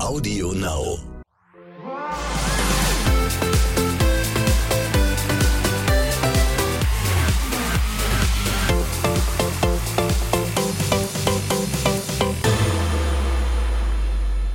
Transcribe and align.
Audio 0.00 0.52
Now. 0.52 0.98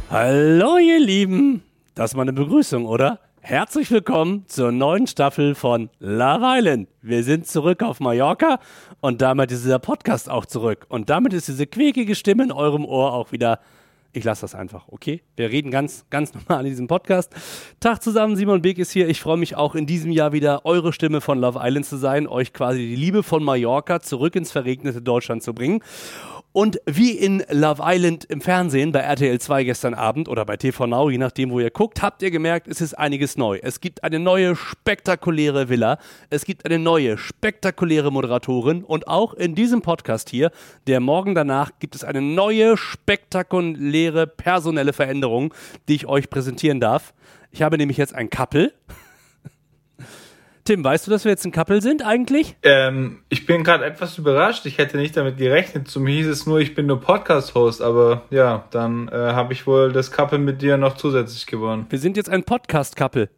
Hallo 0.09 0.77
ihr 0.77 0.99
Lieben, 0.99 1.63
das 1.95 2.15
mal 2.15 2.23
eine 2.23 2.33
Begrüßung, 2.33 2.85
oder? 2.85 3.19
Herzlich 3.39 3.89
willkommen 3.91 4.43
zur 4.47 4.73
neuen 4.73 5.07
Staffel 5.07 5.55
von 5.55 5.89
Love 5.99 6.43
Island. 6.43 6.89
Wir 7.01 7.23
sind 7.23 7.47
zurück 7.47 7.81
auf 7.81 8.01
Mallorca 8.01 8.59
und 8.99 9.21
damit 9.21 9.51
ist 9.51 9.63
dieser 9.63 9.79
Podcast 9.79 10.29
auch 10.29 10.45
zurück. 10.45 10.85
Und 10.89 11.09
damit 11.09 11.31
ist 11.31 11.47
diese 11.47 11.65
quäkige 11.65 12.15
Stimme 12.15 12.43
in 12.43 12.51
eurem 12.51 12.83
Ohr 12.83 13.13
auch 13.13 13.31
wieder. 13.31 13.59
Ich 14.11 14.23
lasse 14.23 14.41
das 14.41 14.55
einfach, 14.55 14.87
okay? 14.87 15.21
Wir 15.35 15.51
reden 15.51 15.69
ganz, 15.69 16.05
ganz 16.09 16.33
normal 16.33 16.65
in 16.65 16.71
diesem 16.71 16.87
Podcast. 16.87 17.31
Tag 17.79 18.01
zusammen, 18.01 18.35
Simon 18.35 18.61
Beek 18.61 18.79
ist 18.79 18.91
hier. 18.91 19.07
Ich 19.07 19.21
freue 19.21 19.37
mich 19.37 19.55
auch 19.55 19.75
in 19.75 19.85
diesem 19.85 20.11
Jahr 20.11 20.31
wieder 20.31 20.65
eure 20.65 20.93
Stimme 20.93 21.21
von 21.21 21.39
Love 21.39 21.59
Island 21.61 21.85
zu 21.85 21.97
sein, 21.97 22.27
euch 22.27 22.51
quasi 22.51 22.79
die 22.79 22.95
Liebe 22.95 23.21
von 23.21 23.43
Mallorca 23.43 23.99
zurück 23.99 24.35
ins 24.35 24.51
verregnete 24.51 25.01
Deutschland 25.03 25.43
zu 25.43 25.53
bringen. 25.53 25.83
Und 26.51 26.81
wie 26.87 27.11
in 27.11 27.43
Love 27.51 27.83
Island 27.85 28.25
im 28.25 28.41
Fernsehen 28.41 28.91
bei 28.91 29.01
RTL 29.01 29.39
2 29.39 29.65
gestern 29.65 29.93
Abend 29.93 30.27
oder 30.27 30.45
bei 30.45 30.57
TV 30.57 30.87
Now, 30.87 31.11
je 31.11 31.19
nachdem, 31.19 31.51
wo 31.51 31.59
ihr 31.59 31.69
guckt, 31.69 32.01
habt 32.01 32.23
ihr 32.23 32.31
gemerkt, 32.31 32.67
es 32.67 32.81
ist 32.81 32.95
einiges 32.95 33.37
neu. 33.37 33.59
Es 33.61 33.81
gibt 33.81 34.03
eine 34.03 34.17
neue 34.17 34.55
spektakuläre 34.55 35.69
Villa, 35.69 35.99
es 36.31 36.45
gibt 36.45 36.65
eine 36.65 36.79
neue 36.79 37.19
spektakuläre 37.19 38.11
Moderatorin 38.11 38.83
und 38.83 39.07
auch 39.07 39.35
in 39.35 39.53
diesem 39.53 39.83
Podcast 39.83 40.31
hier, 40.31 40.49
der 40.87 40.99
Morgen 41.01 41.35
danach, 41.35 41.71
gibt 41.77 41.93
es 41.93 42.03
eine 42.03 42.21
neue 42.21 42.77
spektakuläre 42.77 44.25
personelle 44.25 44.93
Veränderung, 44.93 45.53
die 45.87 45.95
ich 45.95 46.07
euch 46.07 46.31
präsentieren 46.31 46.79
darf. 46.79 47.13
Ich 47.51 47.61
habe 47.61 47.77
nämlich 47.77 47.97
jetzt 47.97 48.15
ein 48.15 48.31
Couple. 48.31 48.73
Tim, 50.69 50.83
weißt 50.83 51.07
du, 51.07 51.09
dass 51.09 51.25
wir 51.25 51.31
jetzt 51.31 51.43
ein 51.45 51.51
Couple 51.51 51.81
sind 51.81 52.05
eigentlich? 52.05 52.55
Ähm, 52.61 53.23
ich 53.29 53.47
bin 53.47 53.63
gerade 53.63 53.83
etwas 53.85 54.19
überrascht. 54.19 54.67
Ich 54.67 54.77
hätte 54.77 54.97
nicht 54.97 55.17
damit 55.17 55.37
gerechnet. 55.37 55.87
Zu 55.87 55.99
mir 55.99 56.13
hieß 56.13 56.27
es 56.27 56.45
nur, 56.45 56.59
ich 56.59 56.75
bin 56.75 56.85
nur 56.85 57.01
Podcast-Host. 57.01 57.81
Aber 57.81 58.21
ja, 58.29 58.65
dann 58.69 59.07
äh, 59.07 59.15
habe 59.15 59.51
ich 59.53 59.65
wohl 59.65 59.91
das 59.91 60.11
Couple 60.11 60.37
mit 60.37 60.61
dir 60.61 60.77
noch 60.77 60.95
zusätzlich 60.95 61.47
gewonnen. 61.47 61.87
Wir 61.89 61.97
sind 61.97 62.17
jetzt 62.17 62.29
ein 62.29 62.43
Podcast-Couple. 62.43 63.29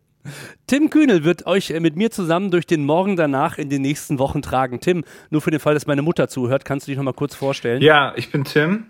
Tim 0.68 0.90
Kühnel 0.90 1.24
wird 1.24 1.48
euch 1.48 1.72
äh, 1.72 1.80
mit 1.80 1.96
mir 1.96 2.12
zusammen 2.12 2.52
durch 2.52 2.68
den 2.68 2.84
Morgen 2.84 3.16
danach 3.16 3.58
in 3.58 3.70
den 3.70 3.82
nächsten 3.82 4.20
Wochen 4.20 4.42
tragen. 4.42 4.82
Tim, 4.82 5.06
nur 5.30 5.40
für 5.40 5.52
den 5.52 5.62
Fall, 5.62 5.74
dass 5.74 5.88
meine 5.88 6.02
Mutter 6.02 6.28
zuhört, 6.28 6.66
kannst 6.66 6.88
du 6.88 6.92
dich 6.92 6.98
noch 6.98 7.06
mal 7.06 7.14
kurz 7.14 7.34
vorstellen? 7.34 7.82
Ja, 7.82 8.12
ich 8.18 8.30
bin 8.30 8.44
Tim. 8.44 8.88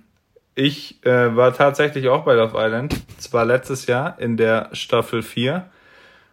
Ich 0.55 1.05
äh, 1.05 1.35
war 1.35 1.53
tatsächlich 1.53 2.09
auch 2.09 2.23
bei 2.25 2.33
Love 2.33 2.57
Island. 2.57 2.95
Zwar 3.19 3.45
letztes 3.45 3.85
Jahr 3.85 4.17
in 4.19 4.35
der 4.35 4.69
Staffel 4.71 5.21
4. 5.21 5.69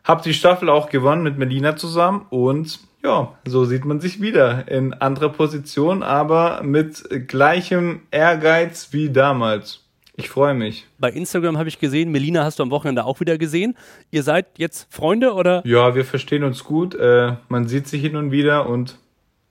Hab 0.09 0.23
die 0.23 0.33
Staffel 0.33 0.70
auch 0.70 0.89
gewonnen 0.89 1.23
mit 1.23 1.37
Melina 1.37 1.77
zusammen 1.77 2.25
und 2.31 2.81
ja, 3.05 3.34
so 3.47 3.67
sieht 3.67 3.84
man 3.84 4.01
sich 4.01 4.23
wieder 4.23 4.67
in 4.67 4.95
anderer 4.95 5.28
Position, 5.28 6.03
aber 6.03 6.62
mit 6.62 7.28
gleichem 7.28 8.00
Ehrgeiz 8.11 8.89
wie 8.92 9.11
damals. 9.11 9.84
Ich 10.17 10.31
freue 10.31 10.55
mich. 10.55 10.87
Bei 10.98 11.11
Instagram 11.11 11.59
habe 11.59 11.69
ich 11.69 11.78
gesehen, 11.78 12.11
Melina 12.11 12.42
hast 12.42 12.59
du 12.59 12.62
am 12.62 12.70
Wochenende 12.70 13.05
auch 13.05 13.20
wieder 13.20 13.37
gesehen. 13.37 13.77
Ihr 14.11 14.23
seid 14.23 14.47
jetzt 14.56 14.92
Freunde 14.92 15.34
oder? 15.34 15.62
Ja, 15.67 15.95
wir 15.95 16.06
verstehen 16.06 16.43
uns 16.43 16.65
gut. 16.65 16.95
Äh, 16.95 17.34
man 17.48 17.69
sieht 17.69 17.87
sich 17.87 18.00
hin 18.00 18.17
und 18.17 18.31
wieder 18.33 18.67
und 18.67 18.98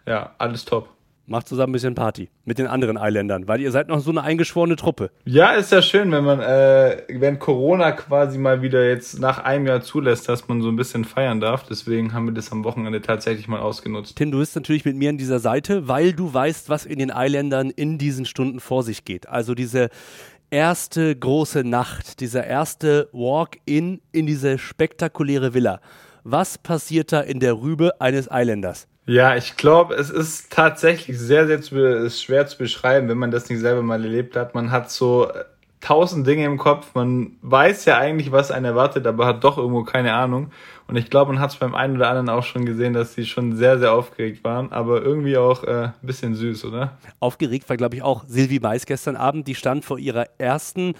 ja, 0.07 0.31
alles 0.39 0.65
top. 0.65 0.89
Macht 1.29 1.49
zusammen 1.49 1.71
ein 1.71 1.73
bisschen 1.73 1.93
Party 1.93 2.29
mit 2.45 2.57
den 2.57 2.67
anderen 2.67 2.97
Eiländern, 2.97 3.49
weil 3.49 3.59
ihr 3.59 3.69
seid 3.71 3.89
noch 3.89 3.99
so 3.99 4.11
eine 4.11 4.23
eingeschworene 4.23 4.77
Truppe. 4.77 5.11
Ja, 5.25 5.51
ist 5.51 5.73
ja 5.73 5.81
schön, 5.81 6.09
wenn 6.13 6.23
man, 6.23 6.39
äh, 6.39 7.03
wenn 7.09 7.37
Corona 7.37 7.91
quasi 7.91 8.37
mal 8.37 8.61
wieder 8.61 8.87
jetzt 8.87 9.19
nach 9.19 9.39
einem 9.39 9.67
Jahr 9.67 9.81
zulässt, 9.81 10.29
dass 10.29 10.47
man 10.47 10.61
so 10.61 10.69
ein 10.69 10.77
bisschen 10.77 11.03
feiern 11.03 11.41
darf. 11.41 11.65
Deswegen 11.69 12.13
haben 12.13 12.27
wir 12.27 12.33
das 12.33 12.53
am 12.53 12.63
Wochenende 12.63 13.01
tatsächlich 13.01 13.49
mal 13.49 13.59
ausgenutzt. 13.59 14.15
Tim, 14.15 14.31
du 14.31 14.37
bist 14.37 14.55
natürlich 14.55 14.85
mit 14.85 14.95
mir 14.95 15.09
an 15.09 15.17
dieser 15.17 15.39
Seite, 15.39 15.89
weil 15.89 16.13
du 16.13 16.33
weißt, 16.33 16.69
was 16.69 16.85
in 16.85 16.97
den 16.97 17.11
Eiländern 17.11 17.71
in 17.71 17.97
diesen 17.97 18.23
Stunden 18.23 18.61
vor 18.61 18.83
sich 18.83 19.03
geht. 19.03 19.27
Also 19.27 19.53
diese 19.53 19.89
erste 20.49 21.13
große 21.13 21.65
Nacht, 21.65 22.21
dieser 22.21 22.45
erste 22.45 23.09
Walk-in 23.11 23.99
in 24.13 24.25
diese 24.27 24.57
spektakuläre 24.57 25.53
Villa. 25.53 25.81
Was 26.23 26.57
passiert 26.57 27.11
da 27.11 27.19
in 27.19 27.41
der 27.41 27.59
Rübe 27.59 27.99
eines 27.99 28.31
Eiländers? 28.31 28.87
Ja, 29.07 29.37
ich 29.37 29.55
glaube, 29.55 29.95
es 29.95 30.09
ist 30.09 30.51
tatsächlich 30.51 31.17
sehr, 31.17 31.47
sehr 31.47 31.61
zu, 31.61 32.09
schwer 32.09 32.45
zu 32.45 32.57
beschreiben, 32.57 33.07
wenn 33.07 33.17
man 33.17 33.31
das 33.31 33.49
nicht 33.49 33.61
selber 33.61 33.81
mal 33.81 34.03
erlebt 34.03 34.35
hat. 34.35 34.53
Man 34.53 34.69
hat 34.69 34.91
so 34.91 35.29
äh, 35.29 35.45
tausend 35.79 36.27
Dinge 36.27 36.43
im 36.43 36.57
Kopf. 36.57 36.93
Man 36.93 37.37
weiß 37.41 37.85
ja 37.85 37.97
eigentlich, 37.97 38.33
was 38.33 38.51
einen 38.51 38.65
erwartet, 38.65 39.07
aber 39.07 39.25
hat 39.25 39.45
doch 39.45 39.57
irgendwo 39.57 39.83
keine 39.83 40.13
Ahnung. 40.13 40.51
Und 40.87 40.97
ich 40.97 41.09
glaube, 41.09 41.31
man 41.31 41.41
hat 41.41 41.51
es 41.51 41.55
beim 41.55 41.73
einen 41.73 41.95
oder 41.95 42.09
anderen 42.09 42.27
auch 42.27 42.43
schon 42.43 42.65
gesehen, 42.65 42.91
dass 42.91 43.13
sie 43.13 43.25
schon 43.25 43.55
sehr, 43.55 43.79
sehr 43.79 43.93
aufgeregt 43.93 44.43
waren, 44.43 44.73
aber 44.73 45.01
irgendwie 45.01 45.37
auch 45.37 45.63
äh, 45.63 45.85
ein 45.85 45.93
bisschen 46.01 46.35
süß, 46.35 46.65
oder? 46.65 46.97
Aufgeregt 47.21 47.69
war, 47.69 47.77
glaube 47.77 47.95
ich, 47.95 48.01
auch 48.01 48.25
Silvi 48.27 48.59
Mais 48.59 48.85
gestern 48.85 49.15
Abend. 49.15 49.47
Die 49.47 49.55
stand 49.55 49.85
vor 49.85 49.99
ihrer 49.99 50.25
ersten 50.37 50.95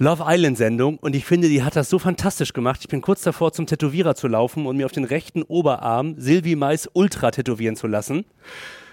Love 0.00 0.22
Island 0.26 0.56
Sendung 0.56 0.96
und 0.98 1.16
ich 1.16 1.24
finde, 1.24 1.48
die 1.48 1.64
hat 1.64 1.74
das 1.74 1.90
so 1.90 1.98
fantastisch 1.98 2.52
gemacht. 2.52 2.78
Ich 2.82 2.88
bin 2.88 3.00
kurz 3.00 3.22
davor, 3.22 3.52
zum 3.52 3.66
Tätowierer 3.66 4.14
zu 4.14 4.28
laufen 4.28 4.66
und 4.66 4.76
mir 4.76 4.86
auf 4.86 4.92
den 4.92 5.02
rechten 5.02 5.42
Oberarm 5.42 6.14
Silvi 6.16 6.54
Mais 6.54 6.88
Ultra 6.92 7.32
tätowieren 7.32 7.74
zu 7.74 7.88
lassen. 7.88 8.24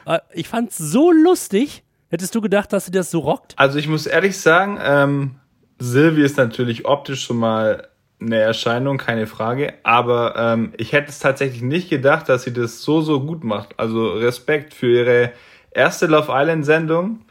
Äh, 0.08 0.20
ich 0.34 0.48
fand's 0.48 0.80
so 0.80 1.12
lustig. 1.12 1.84
Hättest 2.10 2.34
du 2.34 2.42
gedacht, 2.42 2.74
dass 2.74 2.86
sie 2.86 2.92
das 2.92 3.12
so 3.12 3.20
rockt? 3.20 3.54
Also 3.56 3.78
ich 3.78 3.88
muss 3.88 4.08
ehrlich 4.08 4.40
sagen, 4.40 4.80
ähm, 4.82 5.36
Silvi 5.78 6.24
ist 6.24 6.38
natürlich 6.38 6.86
optisch 6.86 7.24
schon 7.24 7.38
mal 7.38 7.88
eine 8.20 8.38
Erscheinung, 8.38 8.98
keine 8.98 9.28
Frage. 9.28 9.76
Aber 9.84 10.36
ähm, 10.36 10.74
ich 10.78 10.92
hätte 10.92 11.10
es 11.10 11.20
tatsächlich 11.20 11.62
nicht 11.62 11.90
gedacht, 11.90 12.30
dass 12.30 12.44
sie 12.44 12.54
das 12.54 12.82
so, 12.82 13.02
so 13.02 13.22
gut 13.22 13.44
macht. 13.44 13.78
Also 13.78 14.14
Respekt 14.14 14.74
für 14.74 14.88
ihre 14.88 15.32
erste 15.70 16.08
Love 16.08 16.32
Island 16.32 16.66
Sendung. 16.66 17.25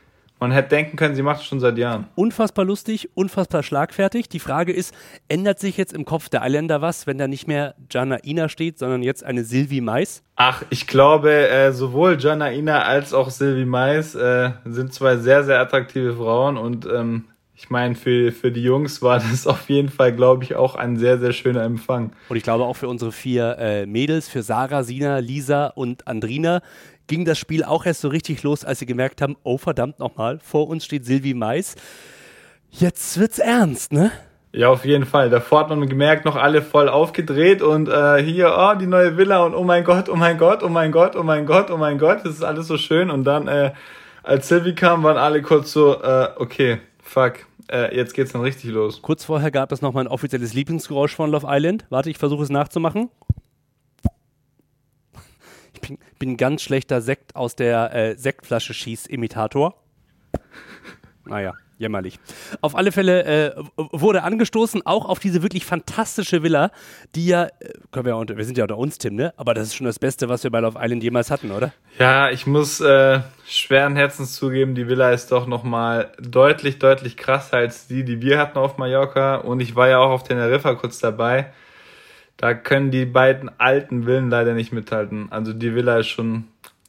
Man 0.45 0.53
hätte 0.53 0.69
denken 0.69 0.99
können, 0.99 1.15
sie 1.15 1.23
macht 1.23 1.41
es 1.41 1.47
schon 1.47 1.59
seit 1.59 1.79
Jahren. 1.79 2.07
Unfassbar 2.17 2.67
lustig, 2.67 3.09
unfassbar 3.15 3.63
schlagfertig. 3.63 4.29
Die 4.29 4.41
Frage 4.41 4.75
ist, 4.75 4.95
ändert 5.27 5.59
sich 5.59 5.79
jetzt 5.79 5.95
im 5.95 6.05
Kopf 6.05 6.29
der 6.29 6.43
Eiländer 6.43 6.83
was, 6.83 7.07
wenn 7.07 7.17
da 7.17 7.27
nicht 7.27 7.49
mehr 7.49 7.75
Jana 7.91 8.23
Ina 8.23 8.51
steht, 8.51 8.79
sondern 8.79 9.03
jetzt 9.03 9.25
eine 9.25 9.43
Silvi 9.43 9.81
Mais? 9.81 10.23
Ach, 10.37 10.63
ich 10.69 10.87
glaube, 10.87 11.49
äh, 11.49 11.73
sowohl 11.73 12.19
Jana 12.21 12.53
Ina 12.53 12.83
als 12.83 13.15
auch 13.15 13.31
Silvi 13.31 13.65
Mais 13.65 14.15
äh, 14.15 14.51
sind 14.67 14.93
zwei 14.93 15.17
sehr, 15.17 15.45
sehr 15.45 15.61
attraktive 15.61 16.15
Frauen 16.15 16.59
und 16.59 16.85
ähm, 16.85 17.25
ich 17.57 17.71
meine, 17.71 17.95
für, 17.95 18.33
für 18.33 18.51
die 18.51 18.63
Jungs 18.63 19.01
war 19.01 19.21
das 19.21 19.47
auf 19.47 19.71
jeden 19.71 19.89
Fall, 19.89 20.13
glaube 20.13 20.45
ich, 20.45 20.57
auch 20.57 20.75
ein 20.75 20.99
sehr, 20.99 21.19
sehr 21.19 21.33
schöner 21.33 21.63
Empfang. 21.63 22.13
Und 22.29 22.37
ich 22.37 22.43
glaube 22.43 22.65
auch 22.65 22.75
für 22.75 22.89
unsere 22.89 23.13
vier 23.13 23.57
äh, 23.59 23.87
Mädels, 23.87 24.29
für 24.29 24.43
Sarah, 24.43 24.83
Sina, 24.83 25.19
Lisa 25.19 25.69
und 25.69 26.07
Andrina, 26.07 26.61
ging 27.07 27.25
das 27.25 27.39
Spiel 27.39 27.65
auch 27.65 27.87
erst 27.87 28.01
so 28.01 28.09
richtig 28.09 28.43
los, 28.43 28.65
als 28.65 28.79
sie 28.79 28.87
gemerkt 28.87 29.21
haben, 29.21 29.37
oh 29.43 29.59
verdammt 29.59 29.99
nochmal, 29.99 30.39
vor 30.43 30.69
uns 30.69 30.85
steht 30.85 31.05
Silvi 31.05 31.35
Mais. 31.35 31.77
Jetzt 32.71 33.19
wird's 33.19 33.39
ernst, 33.39 33.93
ne? 33.93 34.11
Ja, 34.53 34.69
auf 34.69 34.85
jeden 34.85 35.05
Fall. 35.05 35.31
Davor 35.31 35.61
hat 35.61 35.69
man 35.69 35.89
gemerkt, 35.89 36.25
noch 36.25 36.37
alle 36.37 36.63
voll 36.63 36.89
aufgedreht 36.89 37.61
und 37.61 37.89
äh, 37.89 38.23
hier, 38.23 38.55
oh, 38.57 38.75
die 38.79 38.87
neue 38.87 39.17
Villa 39.17 39.43
und 39.43 39.55
oh 39.55 39.65
mein 39.65 39.83
Gott, 39.83 40.09
oh 40.09 40.15
mein 40.15 40.39
Gott, 40.39 40.63
oh 40.63 40.69
mein 40.69 40.93
Gott, 40.93 41.17
oh 41.17 41.25
mein 41.25 41.45
Gott, 41.45 41.71
oh 41.73 41.77
mein 41.77 41.99
Gott, 41.99 42.21
das 42.25 42.35
ist 42.35 42.45
alles 42.45 42.69
so 42.69 42.79
schön. 42.79 43.11
Und 43.11 43.25
dann, 43.25 43.49
äh, 43.49 43.73
als 44.23 44.49
Silvi 44.49 44.75
kam, 44.75 45.03
waren 45.03 45.17
alle 45.17 45.43
kurz 45.43 45.73
so, 45.73 46.01
äh, 46.01 46.29
okay, 46.37 46.79
fuck, 47.03 47.35
äh, 47.71 47.97
jetzt 47.97 48.15
geht's 48.15 48.33
dann 48.33 48.43
richtig 48.43 48.71
los. 48.71 49.03
Kurz 49.03 49.25
vorher 49.25 49.51
gab 49.51 49.73
es 49.73 49.83
noch 49.83 49.93
mal 49.93 50.03
ein 50.03 50.09
offizielles 50.09 50.55
Lieblingsgeräusch 50.55 51.17
von 51.17 51.33
Love 51.33 51.47
Island. 51.49 51.85
Warte, 51.91 52.11
ich 52.11 52.19
versuche 52.19 52.45
es 52.45 52.51
nachzumachen. 52.51 53.11
Bin, 55.87 55.99
bin 56.19 56.37
ganz 56.37 56.63
schlechter 56.63 57.01
Sekt 57.01 57.37
aus 57.37 57.57
der 57.57 57.95
äh, 57.95 58.17
Sektflasche 58.17 58.73
schieß-Imitator. 58.75 59.75
Naja, 61.27 61.55
jämmerlich. 61.79 62.19
Auf 62.61 62.75
alle 62.75 62.93
Fälle 62.93 63.25
äh, 63.25 63.63
wurde 63.77 64.23
angestoßen, 64.23 64.85
auch 64.87 65.07
auf 65.07 65.19
diese 65.19 65.43
wirklich 65.43 65.65
fantastische 65.65 66.43
Villa, 66.43 66.71
die 67.15 67.27
ja, 67.27 67.45
äh, 67.45 67.51
können 67.93 68.07
wir 68.07 68.13
ja 68.13 68.17
unter, 68.17 68.37
wir 68.37 68.45
sind 68.45 68.59
ja 68.59 68.65
unter 68.65 68.79
uns, 68.79 68.99
Tim, 68.99 69.15
ne? 69.15 69.35
Aber 69.37 69.55
das 69.55 69.69
ist 69.69 69.75
schon 69.75 69.87
das 69.87 69.99
Beste, 69.99 70.29
was 70.29 70.45
wir 70.45 70.51
bei 70.51 70.61
Love 70.61 70.79
Island 70.81 71.03
jemals 71.03 71.31
hatten, 71.31 71.51
oder? 71.51 71.73
Ja, 71.99 72.31
ich 72.31 72.47
muss 72.47 72.81
äh, 72.81 73.21
schweren 73.47 73.97
Herzens 73.97 74.35
zugeben, 74.35 74.75
die 74.75 74.89
Villa 74.89 75.11
ist 75.11 75.33
doch 75.33 75.47
nochmal 75.47 76.13
deutlich, 76.21 76.79
deutlich 76.79 77.17
krasser 77.17 77.59
als 77.59 77.87
die, 77.87 78.05
die 78.05 78.21
wir 78.23 78.39
hatten 78.39 78.59
auf 78.59 78.79
Mallorca. 78.79 79.37
Und 79.37 79.61
ich 79.61 79.77
war 79.77 79.89
ja 79.89 79.99
auch 79.99 80.11
auf 80.11 80.25
Teneriffa 80.25 80.75
kurz 80.75 80.99
dabei. 80.99 81.53
Da 82.37 82.55
können 82.55 82.91
die 82.91 83.05
beiden 83.05 83.51
alten 83.59 84.05
Villen 84.05 84.31
leider 84.31 84.55
nicht 84.55 84.73
mithalten. 84.73 85.29
Also 85.31 85.53
die 85.53 85.75
Villa 85.75 85.99
ist 85.99 86.09
schon 86.09 86.45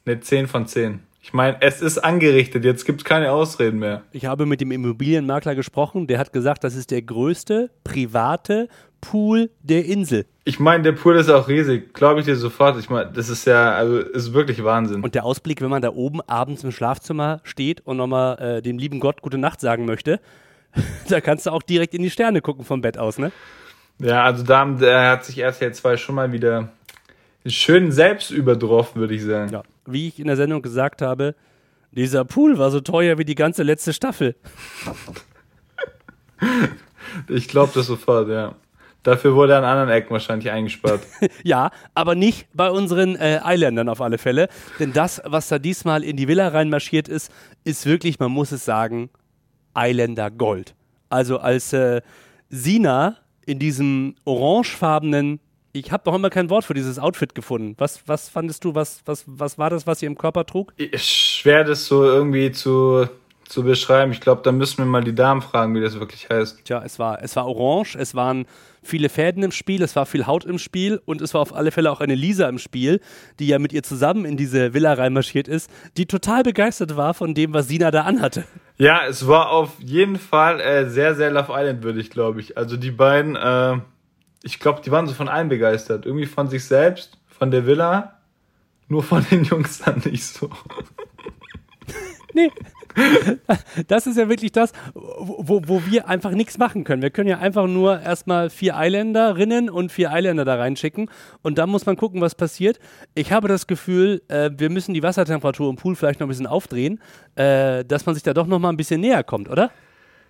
eine 0.05 0.19
10 0.19 0.47
von 0.47 0.67
10. 0.67 0.99
Ich 1.21 1.33
meine, 1.33 1.57
es 1.59 1.81
ist 1.81 1.97
angerichtet, 1.97 2.63
jetzt 2.65 2.85
gibt 2.85 3.01
es 3.01 3.05
keine 3.05 3.31
Ausreden 3.31 3.79
mehr. 3.79 4.03
Ich 4.11 4.25
habe 4.25 4.45
mit 4.45 4.61
dem 4.61 4.69
Immobilienmakler 4.69 5.55
gesprochen, 5.55 6.05
der 6.05 6.19
hat 6.19 6.31
gesagt, 6.31 6.63
das 6.63 6.75
ist 6.75 6.91
der 6.91 7.01
größte 7.01 7.71
private 7.83 8.67
Pool 9.01 9.49
der 9.63 9.85
Insel. 9.85 10.27
Ich 10.43 10.59
meine, 10.59 10.83
der 10.83 10.91
Pool 10.91 11.15
ist 11.15 11.29
auch 11.29 11.47
riesig, 11.47 11.95
glaube 11.95 12.19
ich 12.19 12.27
dir 12.27 12.35
sofort. 12.35 12.77
Ich 12.77 12.91
meine, 12.91 13.11
das 13.11 13.29
ist 13.29 13.45
ja, 13.45 13.73
also 13.73 13.97
ist 13.97 14.33
wirklich 14.33 14.63
Wahnsinn. 14.63 15.03
Und 15.03 15.15
der 15.15 15.25
Ausblick, 15.25 15.61
wenn 15.61 15.71
man 15.71 15.81
da 15.81 15.89
oben 15.93 16.21
abends 16.21 16.63
im 16.63 16.71
Schlafzimmer 16.71 17.41
steht 17.43 17.81
und 17.81 17.97
nochmal 17.97 18.37
äh, 18.39 18.61
dem 18.61 18.77
lieben 18.77 18.99
Gott 18.99 19.23
gute 19.23 19.39
Nacht 19.39 19.61
sagen 19.61 19.85
möchte, 19.85 20.19
da 21.09 21.21
kannst 21.21 21.47
du 21.47 21.49
auch 21.49 21.63
direkt 21.63 21.95
in 21.95 22.03
die 22.03 22.11
Sterne 22.11 22.41
gucken 22.41 22.65
vom 22.65 22.81
Bett 22.81 22.99
aus, 22.99 23.17
ne? 23.17 23.31
Ja, 23.99 24.23
also 24.23 24.43
da 24.43 25.11
hat 25.11 25.25
sich 25.25 25.37
RTL 25.37 25.73
2 25.73 25.97
schon 25.97 26.15
mal 26.15 26.31
wieder 26.31 26.69
schön 27.45 27.91
selbst 27.91 28.31
übertroffen, 28.31 28.99
würde 28.99 29.15
ich 29.15 29.23
sagen. 29.23 29.51
Ja, 29.51 29.63
wie 29.85 30.07
ich 30.07 30.19
in 30.19 30.27
der 30.27 30.35
Sendung 30.35 30.61
gesagt 30.61 31.01
habe, 31.01 31.35
dieser 31.91 32.25
Pool 32.25 32.57
war 32.57 32.71
so 32.71 32.81
teuer 32.81 33.17
wie 33.17 33.25
die 33.25 33.35
ganze 33.35 33.63
letzte 33.63 33.93
Staffel. 33.93 34.35
ich 37.29 37.47
glaube 37.47 37.71
das 37.73 37.87
sofort, 37.87 38.29
ja. 38.29 38.55
Dafür 39.03 39.35
wurde 39.35 39.55
an 39.55 39.63
anderen 39.63 39.89
Ecken 39.89 40.09
wahrscheinlich 40.09 40.49
eingespart. 40.49 40.99
ja, 41.43 41.69
aber 41.93 42.15
nicht 42.15 42.47
bei 42.53 42.71
unseren 42.71 43.15
äh, 43.15 43.39
Eiländern 43.43 43.87
auf 43.87 44.01
alle 44.01 44.17
Fälle. 44.17 44.49
Denn 44.79 44.93
das, 44.93 45.21
was 45.23 45.47
da 45.47 45.59
diesmal 45.59 46.03
in 46.03 46.17
die 46.17 46.27
Villa 46.27 46.47
reinmarschiert 46.47 47.07
ist, 47.07 47.31
ist 47.63 47.85
wirklich, 47.85 48.19
man 48.19 48.31
muss 48.31 48.51
es 48.51 48.65
sagen, 48.65 49.11
Eiländer 49.75 50.31
Gold. 50.31 50.73
Also 51.09 51.37
als 51.37 51.71
äh, 51.71 52.01
Sina 52.49 53.17
in 53.45 53.59
diesem 53.59 54.15
orangefarbenen, 54.25 55.39
ich 55.73 55.91
habe 55.91 56.09
noch 56.09 56.15
immer 56.15 56.29
kein 56.29 56.49
Wort 56.49 56.65
für 56.65 56.73
dieses 56.73 56.99
Outfit 56.99 57.35
gefunden. 57.35 57.75
Was, 57.77 58.01
was 58.07 58.29
fandest 58.29 58.63
du, 58.63 58.75
was, 58.75 59.01
was, 59.05 59.25
was 59.27 59.57
war 59.57 59.69
das, 59.69 59.85
was 59.85 59.99
sie 59.99 60.05
im 60.05 60.17
Körper 60.17 60.45
trug? 60.45 60.73
Schwer 60.95 61.63
das 61.63 61.85
so 61.85 62.03
irgendwie 62.03 62.51
zu 62.51 63.07
zu 63.47 63.63
beschreiben. 63.63 64.11
Ich 64.11 64.21
glaube, 64.21 64.41
da 64.43 64.51
müssen 64.51 64.79
wir 64.79 64.85
mal 64.85 65.03
die 65.03 65.13
Damen 65.13 65.41
fragen, 65.41 65.75
wie 65.75 65.81
das 65.81 65.99
wirklich 65.99 66.29
heißt. 66.29 66.65
Tja, 66.65 66.81
es 66.83 66.99
war, 66.99 67.21
es 67.21 67.35
war 67.35 67.45
orange, 67.47 67.95
es 67.95 68.15
waren 68.15 68.45
viele 68.81 69.09
Fäden 69.09 69.43
im 69.43 69.51
Spiel, 69.51 69.81
es 69.81 69.95
war 69.95 70.05
viel 70.05 70.25
Haut 70.25 70.45
im 70.45 70.59
Spiel 70.59 71.01
und 71.05 71.21
es 71.21 71.33
war 71.33 71.41
auf 71.41 71.55
alle 71.55 71.71
Fälle 71.71 71.91
auch 71.91 72.01
eine 72.01 72.15
Lisa 72.15 72.47
im 72.49 72.57
Spiel, 72.57 72.99
die 73.39 73.47
ja 73.47 73.59
mit 73.59 73.73
ihr 73.73 73.83
zusammen 73.83 74.25
in 74.25 74.37
diese 74.37 74.73
Villa 74.73 74.93
reinmarschiert 74.93 75.47
ist, 75.47 75.69
die 75.97 76.05
total 76.05 76.43
begeistert 76.43 76.97
war 76.97 77.13
von 77.13 77.33
dem, 77.33 77.53
was 77.53 77.67
Sina 77.67 77.91
da 77.91 78.01
anhatte. 78.01 78.45
Ja, 78.77 79.05
es 79.07 79.25
war 79.27 79.51
auf 79.51 79.79
jeden 79.79 80.17
Fall 80.17 80.59
äh, 80.59 80.89
sehr, 80.89 81.15
sehr 81.15 81.31
Love 81.31 81.53
Island, 81.53 81.83
würde 81.83 81.99
ich, 81.99 82.09
glaube 82.09 82.41
ich. 82.41 82.57
Also 82.57 82.75
die 82.75 82.91
beiden, 82.91 83.35
äh, 83.35 83.79
ich 84.43 84.59
glaube, 84.59 84.81
die 84.83 84.91
waren 84.91 85.07
so 85.07 85.13
von 85.13 85.29
allem 85.29 85.47
begeistert. 85.47 86.05
Irgendwie 86.05 86.25
von 86.25 86.49
sich 86.49 86.65
selbst, 86.65 87.17
von 87.27 87.51
der 87.51 87.65
Villa, 87.65 88.19
nur 88.89 89.01
von 89.01 89.25
den 89.31 89.45
Jungs 89.45 89.79
dann 89.79 90.01
nicht 90.05 90.25
so. 90.25 90.49
nee, 92.33 92.51
das 93.87 94.07
ist 94.07 94.17
ja 94.17 94.29
wirklich 94.29 94.51
das, 94.51 94.71
wo, 94.93 95.61
wo 95.65 95.85
wir 95.85 96.07
einfach 96.07 96.31
nichts 96.31 96.57
machen 96.57 96.83
können. 96.83 97.01
Wir 97.01 97.09
können 97.09 97.29
ja 97.29 97.39
einfach 97.39 97.67
nur 97.67 97.99
erstmal 98.01 98.49
vier 98.49 98.77
Eiländerinnen 98.77 99.69
und 99.69 99.91
vier 99.91 100.11
Eiländer 100.11 100.45
da 100.45 100.55
reinschicken 100.55 101.09
und 101.41 101.57
dann 101.57 101.69
muss 101.69 101.85
man 101.85 101.97
gucken, 101.97 102.21
was 102.21 102.35
passiert. 102.35 102.79
Ich 103.13 103.31
habe 103.31 103.47
das 103.47 103.67
Gefühl, 103.67 104.21
äh, 104.27 104.49
wir 104.55 104.69
müssen 104.69 104.93
die 104.93 105.03
Wassertemperatur 105.03 105.69
im 105.69 105.75
Pool 105.75 105.95
vielleicht 105.95 106.19
noch 106.19 106.27
ein 106.27 106.29
bisschen 106.29 106.47
aufdrehen, 106.47 107.01
äh, 107.35 107.83
dass 107.85 108.05
man 108.05 108.15
sich 108.15 108.23
da 108.23 108.33
doch 108.33 108.47
noch 108.47 108.59
mal 108.59 108.69
ein 108.69 108.77
bisschen 108.77 109.01
näher 109.01 109.23
kommt, 109.23 109.49
oder? 109.49 109.71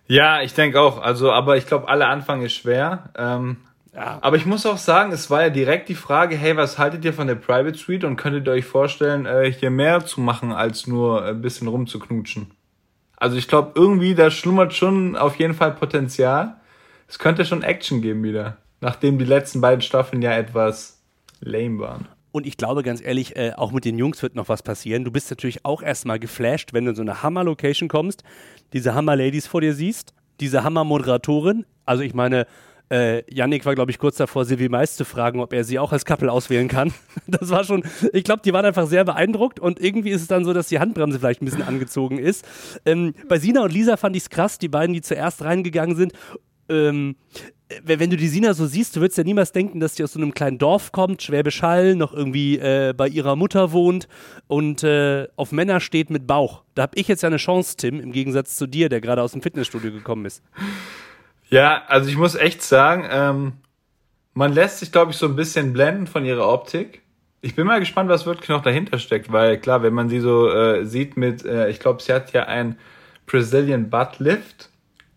Ja, 0.07 0.41
ich 0.41 0.53
denke 0.53 0.79
auch. 0.79 1.01
Also, 1.01 1.31
aber 1.31 1.57
ich 1.57 1.65
glaube, 1.65 1.87
alle 1.87 2.07
Anfang 2.07 2.41
ist 2.43 2.53
schwer. 2.53 3.09
Ähm, 3.17 3.57
ja. 3.95 4.19
Aber 4.21 4.35
ich 4.35 4.45
muss 4.45 4.65
auch 4.65 4.77
sagen, 4.77 5.11
es 5.11 5.29
war 5.29 5.43
ja 5.43 5.49
direkt 5.49 5.89
die 5.89 5.95
Frage, 5.95 6.35
hey, 6.35 6.57
was 6.57 6.77
haltet 6.77 7.05
ihr 7.05 7.13
von 7.13 7.27
der 7.27 7.35
Private 7.35 7.77
Suite 7.77 8.03
und 8.03 8.17
könntet 8.17 8.47
ihr 8.47 8.51
euch 8.51 8.65
vorstellen, 8.65 9.25
äh, 9.25 9.51
hier 9.51 9.71
mehr 9.71 10.05
zu 10.05 10.21
machen, 10.21 10.51
als 10.51 10.85
nur 10.85 11.23
ein 11.25 11.41
bisschen 11.41 11.67
rumzuknutschen? 11.67 12.51
Also 13.17 13.37
ich 13.37 13.47
glaube, 13.47 13.71
irgendwie, 13.75 14.13
da 14.13 14.29
schlummert 14.29 14.73
schon 14.73 15.15
auf 15.15 15.37
jeden 15.37 15.53
Fall 15.53 15.71
Potenzial. 15.71 16.57
Es 17.07 17.19
könnte 17.19 17.45
schon 17.45 17.63
Action 17.63 18.01
geben 18.01 18.23
wieder, 18.23 18.57
nachdem 18.81 19.17
die 19.17 19.25
letzten 19.25 19.61
beiden 19.61 19.81
Staffeln 19.81 20.21
ja 20.21 20.33
etwas 20.33 21.01
lame 21.39 21.79
waren. 21.79 22.07
Und 22.31 22.45
ich 22.45 22.57
glaube 22.57 22.83
ganz 22.83 23.01
ehrlich, 23.01 23.37
äh, 23.37 23.53
auch 23.55 23.71
mit 23.71 23.85
den 23.85 23.97
Jungs 23.97 24.21
wird 24.21 24.35
noch 24.35 24.49
was 24.49 24.61
passieren. 24.61 25.05
Du 25.05 25.11
bist 25.11 25.29
natürlich 25.29 25.63
auch 25.63 25.81
erstmal 25.81 26.19
geflasht, 26.19 26.73
wenn 26.73 26.83
du 26.83 26.89
in 26.89 26.95
so 26.97 27.01
eine 27.01 27.23
Hammer-Location 27.23 27.87
kommst, 27.87 28.23
diese 28.73 28.93
Hammer-Ladies 28.93 29.47
vor 29.47 29.61
dir 29.61 29.73
siehst, 29.73 30.13
diese 30.41 30.65
Hammer-Moderatorin. 30.65 31.65
Also 31.85 32.03
ich 32.03 32.13
meine, 32.13 32.45
äh, 32.89 33.23
Yannick 33.33 33.65
war, 33.65 33.75
glaube 33.75 33.91
ich, 33.91 33.99
kurz 33.99 34.17
davor, 34.17 34.45
Silvi 34.45 34.69
Mais 34.69 34.95
zu 34.95 35.05
fragen, 35.05 35.39
ob 35.39 35.53
er 35.53 35.63
sie 35.63 35.79
auch 35.79 35.91
als 35.91 36.05
Couple 36.05 36.31
auswählen 36.31 36.67
kann. 36.67 36.93
Das 37.27 37.49
war 37.49 37.63
schon, 37.63 37.83
ich 38.13 38.23
glaube, 38.23 38.43
die 38.45 38.53
waren 38.53 38.65
einfach 38.65 38.85
sehr 38.85 39.03
beeindruckt 39.03 39.59
und 39.59 39.79
irgendwie 39.79 40.11
ist 40.11 40.21
es 40.21 40.27
dann 40.27 40.45
so, 40.45 40.53
dass 40.53 40.67
die 40.67 40.79
Handbremse 40.79 41.19
vielleicht 41.19 41.41
ein 41.41 41.45
bisschen 41.45 41.63
angezogen 41.63 42.19
ist. 42.19 42.45
Ähm, 42.85 43.13
bei 43.27 43.39
Sina 43.39 43.63
und 43.63 43.73
Lisa 43.73 43.97
fand 43.97 44.15
ich 44.15 44.23
es 44.23 44.29
krass, 44.29 44.59
die 44.59 44.67
beiden, 44.67 44.93
die 44.93 45.01
zuerst 45.01 45.41
reingegangen 45.43 45.95
sind. 45.95 46.13
Ähm, 46.69 47.15
wenn 47.83 48.09
du 48.11 48.17
die 48.17 48.27
Sina 48.27 48.53
so 48.53 48.67
siehst, 48.67 48.95
du 48.95 49.01
würdest 49.01 49.17
ja 49.17 49.23
niemals 49.23 49.51
denken, 49.51 49.79
dass 49.79 49.95
die 49.95 50.03
aus 50.03 50.13
so 50.13 50.19
einem 50.19 50.33
kleinen 50.33 50.59
Dorf 50.59 50.91
kommt, 50.91 51.23
Schwäbisch 51.23 51.63
Hall, 51.63 51.95
noch 51.95 52.13
irgendwie 52.13 52.59
äh, 52.59 52.93
bei 52.95 53.07
ihrer 53.07 53.35
Mutter 53.35 53.71
wohnt 53.71 54.07
und 54.47 54.83
äh, 54.83 55.27
auf 55.35 55.51
Männer 55.51 55.79
steht 55.79 56.11
mit 56.11 56.27
Bauch. 56.27 56.63
Da 56.75 56.83
habe 56.83 56.93
ich 56.95 57.07
jetzt 57.07 57.23
ja 57.23 57.27
eine 57.27 57.37
Chance, 57.37 57.75
Tim, 57.77 57.99
im 57.99 58.11
Gegensatz 58.11 58.55
zu 58.55 58.67
dir, 58.67 58.89
der 58.89 59.01
gerade 59.01 59.23
aus 59.23 59.31
dem 59.31 59.41
Fitnessstudio 59.41 59.91
gekommen 59.91 60.25
ist. 60.25 60.43
Ja, 61.49 61.83
also 61.87 62.09
ich 62.09 62.17
muss 62.17 62.35
echt 62.35 62.61
sagen, 62.61 63.07
ähm, 63.09 63.53
man 64.33 64.53
lässt 64.53 64.79
sich, 64.79 64.91
glaube 64.91 65.11
ich, 65.11 65.17
so 65.17 65.27
ein 65.27 65.35
bisschen 65.35 65.73
blenden 65.73 66.07
von 66.07 66.25
ihrer 66.25 66.47
Optik. 66.47 67.01
Ich 67.41 67.55
bin 67.55 67.67
mal 67.67 67.79
gespannt, 67.79 68.09
was 68.09 68.25
wirklich 68.25 68.49
noch 68.49 68.63
dahinter 68.63 68.97
steckt, 68.97 69.31
weil 69.31 69.57
klar, 69.59 69.83
wenn 69.83 69.93
man 69.93 70.09
sie 70.09 70.19
so 70.19 70.49
äh, 70.49 70.85
sieht 70.85 71.15
mit, 71.15 71.45
äh, 71.45 71.69
ich 71.69 71.79
glaube, 71.79 72.01
sie 72.01 72.11
hat 72.11 72.33
ja 72.33 72.43
ein 72.43 72.77
Brazilian 73.27 73.89
Butt 73.89 74.19
Lift, 74.19 74.69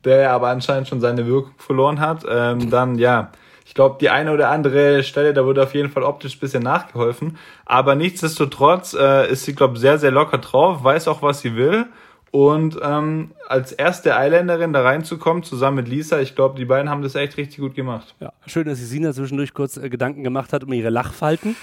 der 0.04 0.32
aber 0.32 0.48
anscheinend 0.48 0.88
schon 0.88 1.00
seine 1.00 1.26
Wirkung 1.26 1.54
verloren 1.56 2.00
hat, 2.00 2.24
ähm, 2.28 2.70
dann 2.70 2.98
ja, 2.98 3.32
ich 3.64 3.74
glaube, 3.74 3.96
die 4.00 4.10
eine 4.10 4.32
oder 4.32 4.50
andere 4.50 5.02
Stelle, 5.02 5.34
da 5.34 5.44
wurde 5.44 5.62
auf 5.62 5.74
jeden 5.74 5.90
Fall 5.90 6.02
optisch 6.02 6.36
ein 6.36 6.40
bisschen 6.40 6.62
nachgeholfen. 6.62 7.36
Aber 7.66 7.94
nichtsdestotrotz 7.94 8.94
äh, 8.94 9.30
ist 9.30 9.44
sie, 9.44 9.54
glaube 9.54 9.74
ich, 9.74 9.80
sehr, 9.80 9.98
sehr 9.98 10.10
locker 10.10 10.38
drauf, 10.38 10.84
weiß 10.84 11.08
auch, 11.08 11.22
was 11.22 11.40
sie 11.40 11.54
will 11.56 11.86
und 12.30 12.78
ähm, 12.82 13.30
als 13.48 13.72
erste 13.72 14.16
Eiländerin 14.16 14.72
da 14.72 14.82
reinzukommen, 14.82 15.42
zusammen 15.42 15.76
mit 15.76 15.88
Lisa, 15.88 16.20
ich 16.20 16.34
glaube, 16.34 16.58
die 16.58 16.66
beiden 16.66 16.90
haben 16.90 17.02
das 17.02 17.14
echt 17.14 17.36
richtig 17.36 17.58
gut 17.58 17.74
gemacht. 17.74 18.14
Ja, 18.20 18.32
schön, 18.46 18.66
dass 18.66 18.78
sich 18.78 18.88
Sina 18.88 19.12
zwischendurch 19.12 19.54
kurz 19.54 19.76
äh, 19.76 19.88
Gedanken 19.88 20.24
gemacht 20.24 20.52
hat 20.52 20.64
um 20.64 20.72
ihre 20.72 20.90
Lachfalten. 20.90 21.56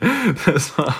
das 0.46 0.78
war 0.78 0.94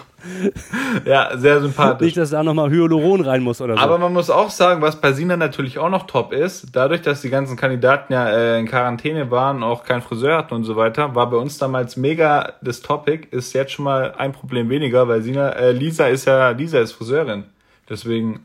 ja 1.05 1.37
sehr 1.37 1.61
sympathisch. 1.61 2.07
Nicht, 2.07 2.17
dass 2.17 2.31
da 2.31 2.43
nochmal 2.43 2.71
Hyaluron 2.71 3.21
rein 3.21 3.43
muss 3.43 3.61
oder 3.61 3.77
so. 3.77 3.81
Aber 3.81 3.99
man 3.99 4.13
muss 4.13 4.29
auch 4.29 4.51
sagen, 4.51 4.83
was 4.83 5.01
bei 5.01 5.13
Sina 5.13 5.37
natürlich 5.37 5.79
auch 5.79 5.91
noch 5.91 6.07
top 6.07 6.33
ist, 6.33 6.75
dadurch, 6.75 7.03
dass 7.03 7.21
die 7.21 7.31
ganzen 7.31 7.57
Kandidaten 7.57 8.13
ja 8.13 8.29
äh, 8.29 8.59
in 8.59 8.67
Quarantäne 8.67 9.31
waren, 9.31 9.63
auch 9.63 9.85
kein 9.85 10.03
Friseur 10.03 10.39
hatten 10.39 10.55
und 10.55 10.65
so 10.65 10.75
weiter, 10.75 11.15
war 11.15 11.31
bei 11.31 11.37
uns 11.37 11.59
damals 11.59 11.97
mega 11.97 12.55
das 12.61 12.81
Topic, 12.81 13.29
ist 13.31 13.53
jetzt 13.53 13.73
schon 13.73 13.85
mal 13.85 14.15
ein 14.19 14.33
Problem 14.33 14.69
weniger, 14.69 15.07
weil 15.07 15.23
Sina, 15.23 15.51
äh, 15.51 15.71
Lisa 15.71 16.09
ist 16.09 16.25
ja, 16.25 16.51
Lisa 16.51 16.81
ist 16.81 16.93
Friseurin. 16.93 17.45
Deswegen, 17.89 18.45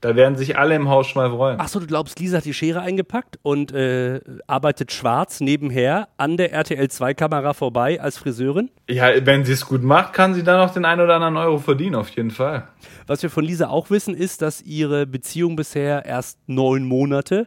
da 0.00 0.16
werden 0.16 0.36
sich 0.36 0.56
alle 0.56 0.74
im 0.74 0.88
Haus 0.88 1.08
schon 1.08 1.22
mal 1.22 1.30
freuen. 1.30 1.60
Achso, 1.60 1.80
du 1.80 1.86
glaubst, 1.86 2.18
Lisa 2.20 2.38
hat 2.38 2.44
die 2.44 2.54
Schere 2.54 2.80
eingepackt 2.80 3.38
und 3.42 3.72
äh, 3.72 4.20
arbeitet 4.46 4.92
schwarz 4.92 5.40
nebenher 5.40 6.08
an 6.16 6.36
der 6.36 6.54
RTL2-Kamera 6.58 7.52
vorbei 7.52 8.00
als 8.00 8.16
Friseurin? 8.16 8.70
Ja, 8.88 9.08
wenn 9.26 9.44
sie 9.44 9.52
es 9.52 9.66
gut 9.66 9.82
macht, 9.82 10.12
kann 10.12 10.34
sie 10.34 10.42
dann 10.42 10.58
noch 10.58 10.72
den 10.72 10.84
einen 10.84 11.02
oder 11.02 11.16
anderen 11.16 11.36
Euro 11.36 11.58
verdienen, 11.58 11.96
auf 11.96 12.08
jeden 12.10 12.30
Fall. 12.30 12.68
Was 13.06 13.22
wir 13.22 13.30
von 13.30 13.44
Lisa 13.44 13.68
auch 13.68 13.90
wissen, 13.90 14.14
ist, 14.14 14.42
dass 14.42 14.62
ihre 14.62 15.06
Beziehung 15.06 15.56
bisher 15.56 16.06
erst 16.06 16.38
neun 16.46 16.84
Monate 16.84 17.46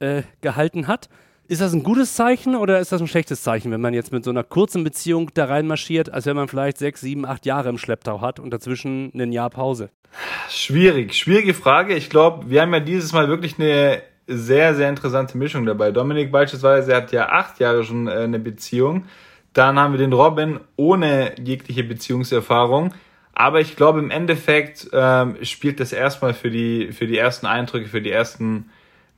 äh, 0.00 0.22
gehalten 0.40 0.88
hat. 0.88 1.08
Ist 1.52 1.60
das 1.60 1.74
ein 1.74 1.82
gutes 1.82 2.14
Zeichen 2.14 2.56
oder 2.56 2.80
ist 2.80 2.92
das 2.92 3.02
ein 3.02 3.06
schlechtes 3.06 3.42
Zeichen, 3.42 3.70
wenn 3.72 3.80
man 3.82 3.92
jetzt 3.92 4.10
mit 4.10 4.24
so 4.24 4.30
einer 4.30 4.42
kurzen 4.42 4.84
Beziehung 4.84 5.28
da 5.34 5.44
reinmarschiert, 5.44 6.10
als 6.10 6.24
wenn 6.24 6.34
man 6.34 6.48
vielleicht 6.48 6.78
sechs, 6.78 7.02
sieben, 7.02 7.26
acht 7.26 7.44
Jahre 7.44 7.68
im 7.68 7.76
Schlepptau 7.76 8.22
hat 8.22 8.40
und 8.40 8.48
dazwischen 8.54 9.12
ein 9.14 9.32
Jahr 9.32 9.50
Pause? 9.50 9.90
Schwierig, 10.48 11.12
schwierige 11.12 11.52
Frage. 11.52 11.94
Ich 11.94 12.08
glaube, 12.08 12.48
wir 12.48 12.62
haben 12.62 12.72
ja 12.72 12.80
dieses 12.80 13.12
Mal 13.12 13.28
wirklich 13.28 13.58
eine 13.58 14.00
sehr, 14.26 14.74
sehr 14.74 14.88
interessante 14.88 15.36
Mischung 15.36 15.66
dabei. 15.66 15.90
Dominik 15.90 16.32
beispielsweise 16.32 16.96
hat 16.96 17.12
ja 17.12 17.28
acht 17.28 17.60
Jahre 17.60 17.84
schon 17.84 18.08
äh, 18.08 18.12
eine 18.12 18.38
Beziehung. 18.38 19.04
Dann 19.52 19.78
haben 19.78 19.92
wir 19.92 19.98
den 19.98 20.14
Robin 20.14 20.58
ohne 20.76 21.34
jegliche 21.38 21.84
Beziehungserfahrung. 21.84 22.94
Aber 23.34 23.60
ich 23.60 23.76
glaube, 23.76 23.98
im 23.98 24.10
Endeffekt 24.10 24.88
ähm, 24.94 25.36
spielt 25.42 25.80
das 25.80 25.92
erstmal 25.92 26.32
für 26.32 26.50
die, 26.50 26.92
für 26.92 27.06
die 27.06 27.18
ersten 27.18 27.44
Eindrücke, 27.44 27.90
für 27.90 28.00
die 28.00 28.10
ersten 28.10 28.70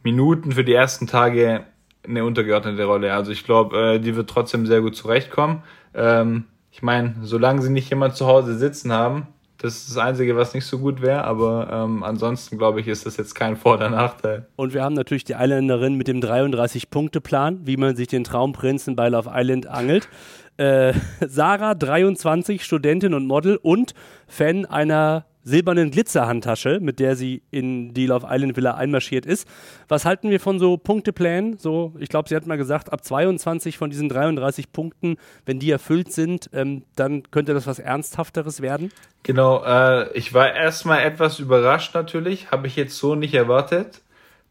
Minuten, 0.02 0.50
für 0.50 0.64
die 0.64 0.74
ersten 0.74 1.06
Tage 1.06 1.64
eine 2.06 2.25
untergeordnete 2.25 2.84
Rolle. 2.84 3.12
Also 3.12 3.32
ich 3.32 3.44
glaube, 3.44 3.94
äh, 3.94 3.99
die 3.99 4.16
wird 4.16 4.30
trotzdem 4.30 4.66
sehr 4.66 4.80
gut 4.80 4.96
zurechtkommen. 4.96 5.62
Ähm, 5.94 6.44
ich 6.70 6.82
meine, 6.82 7.14
solange 7.23 7.62
sie 7.62 7.70
nicht 7.70 7.90
jemand 7.90 8.16
zu 8.16 8.26
Hause 8.26 8.56
sitzen 8.58 8.92
haben, 8.92 9.28
das 9.58 9.76
ist 9.76 9.90
das 9.90 9.96
Einzige, 9.96 10.37
was 10.37 10.52
nicht 10.52 10.66
so 10.66 10.78
gut 10.78 11.00
wäre, 11.00 11.25
aber 11.25 11.68
ähm, 11.73 12.02
ansonsten 12.02 12.58
glaube 12.58 12.80
ich, 12.80 12.88
ist 12.88 13.06
das 13.06 13.16
jetzt 13.16 13.34
kein 13.34 13.56
Vor- 13.56 13.76
oder 13.76 13.88
Nachteil. 13.88 14.46
Und 14.56 14.75
wir 14.75 14.82
haben 14.82 14.94
natürlich 14.94 15.25
die 15.25 15.32
Isländerin 15.32 15.94
mit 15.94 16.08
dem 16.08 16.20
33-Punkte-Plan, 16.20 17.61
wie 17.64 17.76
man 17.76 17.96
sich 17.96 18.08
den 18.08 18.25
Traumprinzen 18.25 18.94
bei 18.96 19.08
Love 19.08 19.30
Island 19.32 19.66
angelt. 19.66 20.08
Äh, 20.56 20.92
Sarah, 21.26 21.75
23, 21.75 22.62
Studentin 22.62 23.14
und 23.14 23.26
Model 23.26 23.56
und 23.56 23.94
Fan 24.26 24.66
einer 24.66 25.25
silbernen 25.44 25.90
Glitzerhandtasche, 25.90 26.80
mit 26.80 26.98
der 26.98 27.16
sie 27.16 27.42
in 27.50 27.94
die 27.94 28.06
Love 28.06 28.26
Island 28.30 28.56
Villa 28.56 28.74
einmarschiert 28.74 29.26
ist. 29.26 29.46
Was 29.88 30.04
halten 30.04 30.30
wir 30.30 30.40
von 30.40 30.58
so 30.58 30.76
Punkteplänen? 30.76 31.58
So, 31.58 31.94
ich 31.98 32.08
glaube, 32.08 32.28
sie 32.28 32.34
hat 32.34 32.46
mal 32.46 32.56
gesagt, 32.56 32.92
ab 32.92 33.04
22 33.04 33.78
von 33.78 33.90
diesen 33.90 34.08
33 34.08 34.72
Punkten, 34.72 35.16
wenn 35.44 35.58
die 35.58 35.70
erfüllt 35.70 36.12
sind, 36.12 36.50
ähm, 36.52 36.82
dann 36.96 37.30
könnte 37.30 37.54
das 37.54 37.66
was 37.66 37.78
Ernsthafteres 37.78 38.62
werden. 38.62 38.90
Genau, 39.22 39.62
äh, 39.64 40.10
ich 40.16 40.34
war 40.34 40.52
erstmal 40.52 41.02
etwas 41.02 41.38
überrascht 41.38 41.94
natürlich, 41.94 42.50
habe 42.50 42.66
ich 42.66 42.76
jetzt 42.76 42.96
so 42.96 43.14
nicht 43.14 43.34
erwartet. 43.34 44.00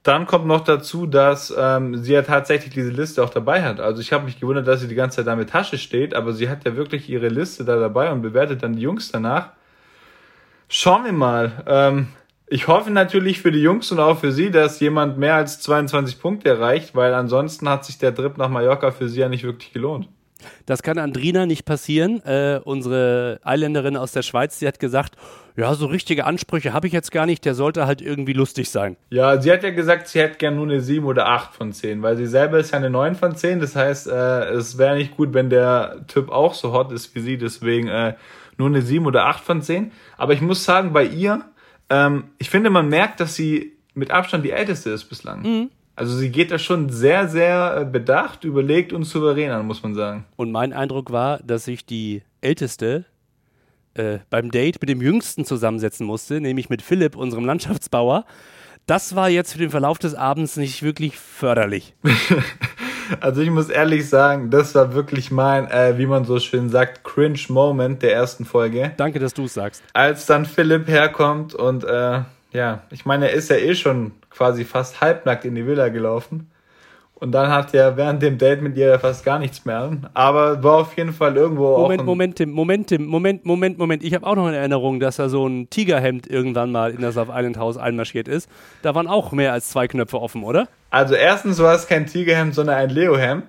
dann 0.04 0.28
kommt 0.28 0.46
noch 0.48 0.62
dazu, 0.66 1.06
dass 1.06 1.54
ähm, 1.58 1.96
sie 1.96 2.12
ja 2.12 2.24
tatsächlich 2.24 2.74
diese 2.74 2.90
Liste 2.90 3.24
auch 3.24 3.30
dabei 3.30 3.64
hat. 3.64 3.80
Also 3.80 4.02
ich 4.02 4.12
habe 4.12 4.26
mich 4.26 4.38
gewundert, 4.40 4.68
dass 4.68 4.82
sie 4.82 4.90
die 4.90 4.96
ganze 4.96 5.18
Zeit 5.18 5.28
da 5.28 5.36
mit 5.38 5.50
Tasche 5.50 5.78
steht, 5.78 6.14
aber 6.14 6.34
sie 6.34 6.50
hat 6.50 6.66
ja 6.66 6.76
wirklich 6.76 7.10
ihre 7.10 7.30
Liste 7.30 7.64
da 7.64 7.78
dabei 7.78 8.12
und 8.12 8.22
bewertet 8.22 8.64
dann 8.64 8.76
die 8.76 8.82
Jungs 8.82 9.12
danach. 9.12 9.52
Schauen 10.68 11.06
wir 11.06 11.14
mal. 11.14 11.64
Ähm, 11.68 12.08
ich 12.48 12.68
hoffe 12.68 12.92
natürlich 12.92 13.42
für 13.42 13.52
die 13.52 13.62
Jungs 13.62 13.92
und 13.92 14.00
auch 14.00 14.20
für 14.20 14.32
sie, 14.32 14.52
dass 14.52 14.80
jemand 14.80 15.18
mehr 15.18 15.36
als 15.36 15.60
22 15.62 16.20
Punkte 16.20 16.50
erreicht, 16.50 16.96
weil 16.96 17.14
ansonsten 17.14 17.68
hat 17.70 17.86
sich 17.86 17.98
der 17.98 18.14
Trip 18.14 18.38
nach 18.38 18.50
Mallorca 18.50 18.92
für 18.92 19.10
sie 19.10 19.22
ja 19.22 19.30
nicht 19.30 19.44
wirklich 19.44 19.74
gelohnt. 19.74 20.08
Das 20.66 20.84
kann 20.84 20.98
Andrina 20.98 21.46
nicht 21.46 21.66
passieren. 21.66 22.22
Äh, 22.26 22.60
unsere 22.64 23.40
Eiländerin 23.44 23.98
aus 23.98 24.12
der 24.12 24.22
Schweiz, 24.22 24.60
die 24.60 24.68
hat 24.68 24.80
gesagt, 24.80 25.16
ja, 25.56 25.74
so 25.76 25.86
richtige 25.86 26.26
Ansprüche 26.26 26.74
habe 26.74 26.88
ich 26.88 26.94
jetzt 26.94 27.12
gar 27.12 27.26
nicht, 27.26 27.46
der 27.46 27.54
sollte 27.54 27.86
halt 27.86 28.02
irgendwie 28.02 28.34
lustig 28.34 28.70
sein. 28.70 28.98
Ja, 29.10 29.40
sie 29.40 29.52
hat 29.52 29.64
ja 29.64 29.70
gesagt, 29.70 30.08
sie 30.08 30.20
hätte 30.20 30.38
gern 30.38 30.56
nur 30.56 30.66
eine 30.66 30.82
7 30.82 31.06
oder 31.06 31.28
8 31.28 31.54
von 31.54 31.74
10, 31.74 32.02
weil 32.02 32.18
sie 32.18 32.26
selber 32.26 32.58
ist 32.58 32.72
ja 32.72 32.78
eine 32.78 32.90
9 32.90 33.16
von 33.16 33.36
10. 33.36 33.60
Das 33.60 33.76
heißt, 33.76 34.08
äh, 34.08 34.50
es 34.52 34.78
wäre 34.78 34.96
nicht 34.96 35.16
gut, 35.16 35.34
wenn 35.34 35.50
der 35.50 36.06
Typ 36.08 36.32
auch 36.32 36.54
so 36.56 36.74
hot 36.74 36.92
ist 36.92 37.14
wie 37.16 37.20
sie, 37.20 37.38
deswegen 37.38 37.88
äh, 37.88 38.16
nur 38.58 38.68
eine 38.68 38.82
7 38.82 39.06
oder 39.06 39.26
8 39.26 39.44
von 39.44 39.62
10. 39.62 39.92
Aber 40.18 40.34
ich 40.34 40.42
muss 40.42 40.64
sagen, 40.64 40.94
bei 40.94 41.06
ihr, 41.06 41.42
ähm, 41.90 42.26
ich 42.40 42.50
finde, 42.50 42.70
man 42.70 42.90
merkt, 42.90 43.20
dass 43.20 43.36
sie 43.36 43.74
mit 43.94 44.12
Abstand 44.12 44.44
die 44.46 44.52
älteste 44.52 44.90
ist 44.90 45.06
bislang. 45.06 45.42
Mhm. 45.42 45.70
Also 45.96 46.16
sie 46.16 46.32
geht 46.32 46.52
da 46.52 46.58
schon 46.58 46.90
sehr, 46.90 47.28
sehr 47.28 47.78
äh, 47.82 47.86
bedacht, 47.86 48.44
überlegt 48.44 48.94
und 48.94 49.04
souverän 49.04 49.52
an, 49.52 49.68
muss 49.68 49.84
man 49.84 49.94
sagen. 49.94 50.26
Und 50.36 50.52
mein 50.52 50.74
Eindruck 50.74 51.12
war, 51.12 51.40
dass 51.40 51.66
sich 51.66 51.86
die 51.86 52.24
Älteste 52.42 53.06
äh, 53.94 54.20
beim 54.32 54.50
Date 54.50 54.82
mit 54.82 54.90
dem 54.90 55.02
Jüngsten 55.02 55.46
zusammensetzen 55.46 56.08
musste, 56.08 56.42
nämlich 56.42 56.70
mit 56.70 56.82
Philipp, 56.82 57.16
unserem 57.16 57.46
Landschaftsbauer. 57.46 58.26
Das 58.88 59.16
war 59.16 59.30
jetzt 59.30 59.54
für 59.54 59.60
den 59.60 59.70
Verlauf 59.70 60.00
des 60.00 60.16
Abends 60.16 60.58
nicht 60.58 60.82
wirklich 60.82 61.18
förderlich. 61.18 61.94
also 63.22 63.42
ich 63.42 63.52
muss 63.52 63.70
ehrlich 63.70 64.10
sagen, 64.10 64.50
das 64.50 64.74
war 64.74 64.94
wirklich 64.94 65.30
mein, 65.30 65.70
äh, 65.70 65.98
wie 65.98 66.08
man 66.08 66.26
so 66.26 66.40
schön 66.40 66.70
sagt, 66.70 67.04
cringe 67.04 67.40
Moment 67.50 68.02
der 68.02 68.14
ersten 68.14 68.46
Folge. 68.46 68.92
Danke, 68.98 69.20
dass 69.20 69.34
du 69.34 69.46
es 69.46 69.54
sagst. 69.54 69.84
Als 69.94 70.26
dann 70.26 70.46
Philipp 70.46 70.88
herkommt 70.88 71.54
und 71.54 71.84
äh, 71.84 72.22
ja, 72.52 72.84
ich 72.92 73.06
meine, 73.06 73.30
er 73.30 73.36
ist 73.36 73.50
ja 73.50 73.56
eh 73.58 73.74
schon 73.74 74.12
quasi 74.36 74.66
fast 74.66 75.02
halbnackt 75.02 75.46
in 75.46 75.56
die 75.56 75.66
Villa 75.66 75.90
gelaufen. 75.90 76.50
Und 77.16 77.32
dann 77.32 77.50
hat 77.50 77.74
er 77.74 77.96
während 77.96 78.22
dem 78.22 78.38
Date 78.38 78.62
mit 78.62 78.76
ihr 78.76 79.00
fast 79.00 79.24
gar 79.24 79.40
nichts 79.40 79.64
mehr 79.64 79.80
an. 79.80 80.10
Aber 80.14 80.62
war 80.62 80.80
auf 80.80 80.98
jeden 80.98 81.14
Fall 81.14 81.38
irgendwo 81.38 81.78
Moment, 81.78 82.02
auch. 82.02 82.06
Moment, 82.06 82.36
Tim, 82.36 82.52
Moment, 82.52 82.88
Tim, 82.88 83.06
Moment, 83.06 83.46
Moment, 83.46 83.78
Moment. 83.78 84.04
Ich 84.04 84.14
habe 84.14 84.28
auch 84.28 84.36
noch 84.36 84.48
eine 84.48 84.58
Erinnerung, 84.58 85.00
dass 85.00 85.16
da 85.16 85.30
so 85.30 85.48
ein 85.48 85.70
Tigerhemd 85.70 86.28
irgendwann 86.28 86.74
mal 86.74 86.92
in 86.92 87.02
das 87.02 87.16
Love 87.16 87.32
Island 87.34 87.58
Haus 87.58 87.78
einmarschiert 87.78 88.28
ist. 88.28 88.50
Da 88.82 88.94
waren 88.94 89.08
auch 89.08 89.32
mehr 89.32 89.54
als 89.54 89.70
zwei 89.70 89.88
Knöpfe 89.88 90.20
offen, 90.20 90.44
oder? 90.44 90.68
Also 90.90 91.16
erstens 91.16 91.60
war 91.60 91.74
es 91.74 91.88
kein 91.88 92.08
Tigerhemd, 92.08 92.56
sondern 92.56 92.76
ein 92.76 92.90
Leo-Hemd. 92.90 93.46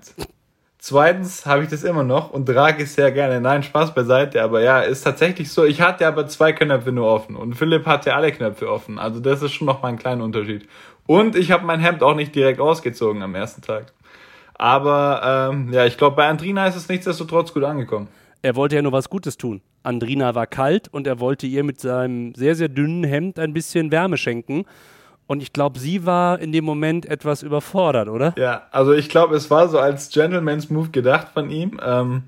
Zweitens 0.86 1.46
habe 1.46 1.62
ich 1.62 1.70
das 1.70 1.82
immer 1.82 2.04
noch 2.04 2.28
und 2.28 2.44
trage 2.44 2.82
es 2.82 2.94
sehr 2.94 3.10
gerne. 3.10 3.40
Nein, 3.40 3.62
Spaß 3.62 3.94
beiseite, 3.94 4.42
aber 4.42 4.60
ja, 4.60 4.80
ist 4.80 5.00
tatsächlich 5.00 5.50
so. 5.50 5.64
Ich 5.64 5.80
hatte 5.80 6.06
aber 6.06 6.26
zwei 6.26 6.52
Knöpfe 6.52 6.92
nur 6.92 7.06
offen 7.06 7.36
und 7.36 7.54
Philipp 7.54 7.86
hatte 7.86 8.14
alle 8.14 8.30
Knöpfe 8.30 8.70
offen. 8.70 8.98
Also 8.98 9.18
das 9.18 9.40
ist 9.40 9.54
schon 9.54 9.66
noch 9.66 9.80
mal 9.80 9.88
ein 9.88 9.98
kleiner 9.98 10.22
Unterschied. 10.22 10.68
Und 11.06 11.36
ich 11.36 11.52
habe 11.52 11.64
mein 11.64 11.80
Hemd 11.80 12.02
auch 12.02 12.14
nicht 12.14 12.34
direkt 12.34 12.60
ausgezogen 12.60 13.22
am 13.22 13.34
ersten 13.34 13.62
Tag. 13.62 13.94
Aber 14.56 15.48
ähm, 15.54 15.72
ja, 15.72 15.86
ich 15.86 15.96
glaube, 15.96 16.16
bei 16.16 16.28
Andrina 16.28 16.66
ist 16.66 16.76
es 16.76 16.86
nichtsdestotrotz 16.86 17.54
gut 17.54 17.64
angekommen. 17.64 18.08
Er 18.42 18.54
wollte 18.54 18.76
ja 18.76 18.82
nur 18.82 18.92
was 18.92 19.08
Gutes 19.08 19.38
tun. 19.38 19.62
Andrina 19.84 20.34
war 20.34 20.46
kalt 20.46 20.88
und 20.92 21.06
er 21.06 21.18
wollte 21.18 21.46
ihr 21.46 21.64
mit 21.64 21.80
seinem 21.80 22.34
sehr, 22.34 22.56
sehr 22.56 22.68
dünnen 22.68 23.04
Hemd 23.04 23.38
ein 23.38 23.54
bisschen 23.54 23.90
Wärme 23.90 24.18
schenken. 24.18 24.66
Und 25.26 25.42
ich 25.42 25.52
glaube, 25.52 25.78
sie 25.78 26.04
war 26.04 26.38
in 26.38 26.52
dem 26.52 26.64
Moment 26.64 27.06
etwas 27.06 27.42
überfordert, 27.42 28.08
oder? 28.08 28.34
Ja, 28.36 28.66
also 28.70 28.92
ich 28.92 29.08
glaube, 29.08 29.36
es 29.36 29.50
war 29.50 29.68
so 29.68 29.78
als 29.78 30.10
Gentleman's 30.10 30.68
Move 30.70 30.90
gedacht 30.90 31.28
von 31.32 31.50
ihm. 31.50 31.80
Ähm, 31.82 32.24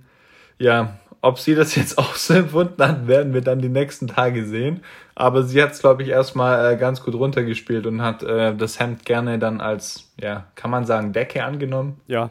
ja, 0.59 0.97
ob 1.21 1.39
sie 1.39 1.55
das 1.55 1.75
jetzt 1.77 1.99
auch 1.99 2.15
so 2.15 2.35
empfunden 2.35 2.83
hat, 2.83 3.07
werden 3.07 3.35
wir 3.35 3.43
dann 3.43 3.61
die 3.61 3.69
nächsten 3.69 4.07
Tage 4.07 4.47
sehen. 4.47 4.81
Aber 5.15 5.43
sie 5.43 5.63
hat 5.63 5.73
es, 5.73 5.81
glaube 5.81 6.03
ich, 6.03 6.09
erstmal 6.09 6.75
äh, 6.75 6.77
ganz 6.77 7.03
gut 7.03 7.15
runtergespielt 7.15 7.87
und 7.87 8.03
hat 8.03 8.23
äh, 8.23 8.55
das 8.55 8.79
Hemd 8.79 9.05
gerne 9.05 9.39
dann 9.39 9.61
als, 9.61 10.13
ja, 10.21 10.47
kann 10.55 10.71
man 10.71 10.87
sagen, 10.87 11.13
Decke 11.13 11.45
angenommen. 11.45 12.01
Ja, 12.07 12.31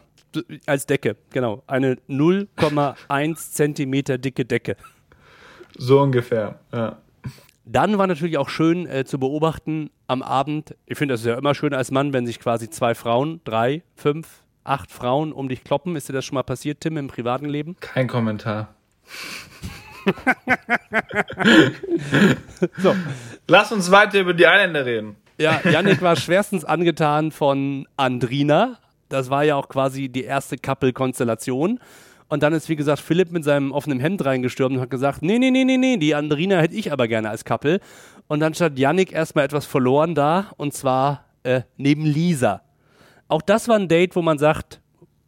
als 0.66 0.86
Decke, 0.86 1.16
genau. 1.30 1.62
Eine 1.66 1.94
0,1 2.08 3.52
Zentimeter 3.52 4.18
dicke 4.18 4.44
Decke. 4.44 4.76
So 5.76 6.00
ungefähr, 6.00 6.58
ja. 6.72 6.96
Dann 7.68 7.98
war 7.98 8.06
natürlich 8.06 8.38
auch 8.38 8.48
schön 8.48 8.86
äh, 8.86 9.04
zu 9.04 9.18
beobachten 9.18 9.90
am 10.06 10.22
Abend, 10.22 10.76
ich 10.86 10.96
finde 10.96 11.14
das 11.14 11.22
ist 11.22 11.26
ja 11.26 11.36
immer 11.36 11.52
schön 11.52 11.74
als 11.74 11.90
Mann, 11.90 12.12
wenn 12.12 12.24
sich 12.24 12.38
quasi 12.38 12.70
zwei 12.70 12.94
Frauen, 12.94 13.40
drei, 13.44 13.82
fünf, 13.96 14.44
acht 14.62 14.92
Frauen 14.92 15.32
um 15.32 15.48
dich 15.48 15.64
kloppen. 15.64 15.96
Ist 15.96 16.08
dir 16.08 16.12
das 16.12 16.24
schon 16.24 16.36
mal 16.36 16.44
passiert, 16.44 16.80
Tim, 16.80 16.96
im 16.96 17.08
privaten 17.08 17.46
Leben? 17.46 17.74
Kein 17.80 18.06
Kommentar. 18.06 18.76
so. 22.78 22.94
Lass 23.48 23.72
uns 23.72 23.90
weiter 23.90 24.20
über 24.20 24.32
die 24.32 24.46
Eiländer 24.46 24.86
reden. 24.86 25.16
Ja, 25.38 25.60
Yannick 25.64 26.00
war 26.02 26.14
schwerstens 26.14 26.64
angetan 26.64 27.32
von 27.32 27.88
Andrina. 27.96 28.78
Das 29.08 29.28
war 29.28 29.42
ja 29.42 29.56
auch 29.56 29.68
quasi 29.68 30.08
die 30.08 30.22
erste 30.22 30.56
Couple-Konstellation. 30.56 31.80
Und 32.28 32.42
dann 32.42 32.52
ist, 32.52 32.68
wie 32.68 32.76
gesagt, 32.76 33.00
Philipp 33.00 33.30
mit 33.30 33.44
seinem 33.44 33.70
offenen 33.72 34.00
Hemd 34.00 34.24
reingestürmt 34.24 34.76
und 34.76 34.82
hat 34.82 34.90
gesagt, 34.90 35.22
nee, 35.22 35.38
nee, 35.38 35.50
nee, 35.50 35.64
nee, 35.64 35.76
nee, 35.76 35.96
die 35.96 36.14
Andrina 36.14 36.58
hätte 36.58 36.74
ich 36.74 36.92
aber 36.92 37.06
gerne 37.06 37.30
als 37.30 37.44
Couple. 37.44 37.80
Und 38.26 38.40
dann 38.40 38.54
stand 38.54 38.78
Yannick 38.78 39.12
erstmal 39.12 39.44
etwas 39.44 39.64
verloren 39.64 40.14
da, 40.14 40.50
und 40.56 40.74
zwar 40.74 41.24
äh, 41.44 41.62
neben 41.76 42.04
Lisa. 42.04 42.62
Auch 43.28 43.42
das 43.42 43.68
war 43.68 43.76
ein 43.76 43.88
Date, 43.88 44.16
wo 44.16 44.22
man 44.22 44.38
sagt, 44.38 44.80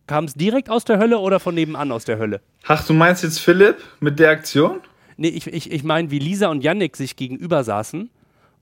kam 0.09 0.25
es 0.25 0.35
direkt 0.35 0.71
aus 0.71 0.85
der 0.85 0.99
Hölle 0.99 1.19
oder 1.19 1.39
von 1.39 1.55
nebenan 1.55 1.93
aus 1.93 2.05
der 2.05 2.19
Hölle? 2.19 2.41
Ach, 2.67 2.85
du 2.85 2.95
meinst 2.95 3.23
jetzt 3.23 3.39
Philipp 3.39 3.77
mit 4.01 4.19
der 4.19 4.31
Aktion? 4.31 4.81
Nee, 5.17 5.29
ich, 5.29 5.47
ich, 5.47 5.71
ich 5.71 5.85
meine, 5.85 6.11
wie 6.11 6.19
Lisa 6.19 6.49
und 6.49 6.65
Yannick 6.65 6.97
sich 6.97 7.15
gegenüber 7.15 7.63
saßen 7.63 8.11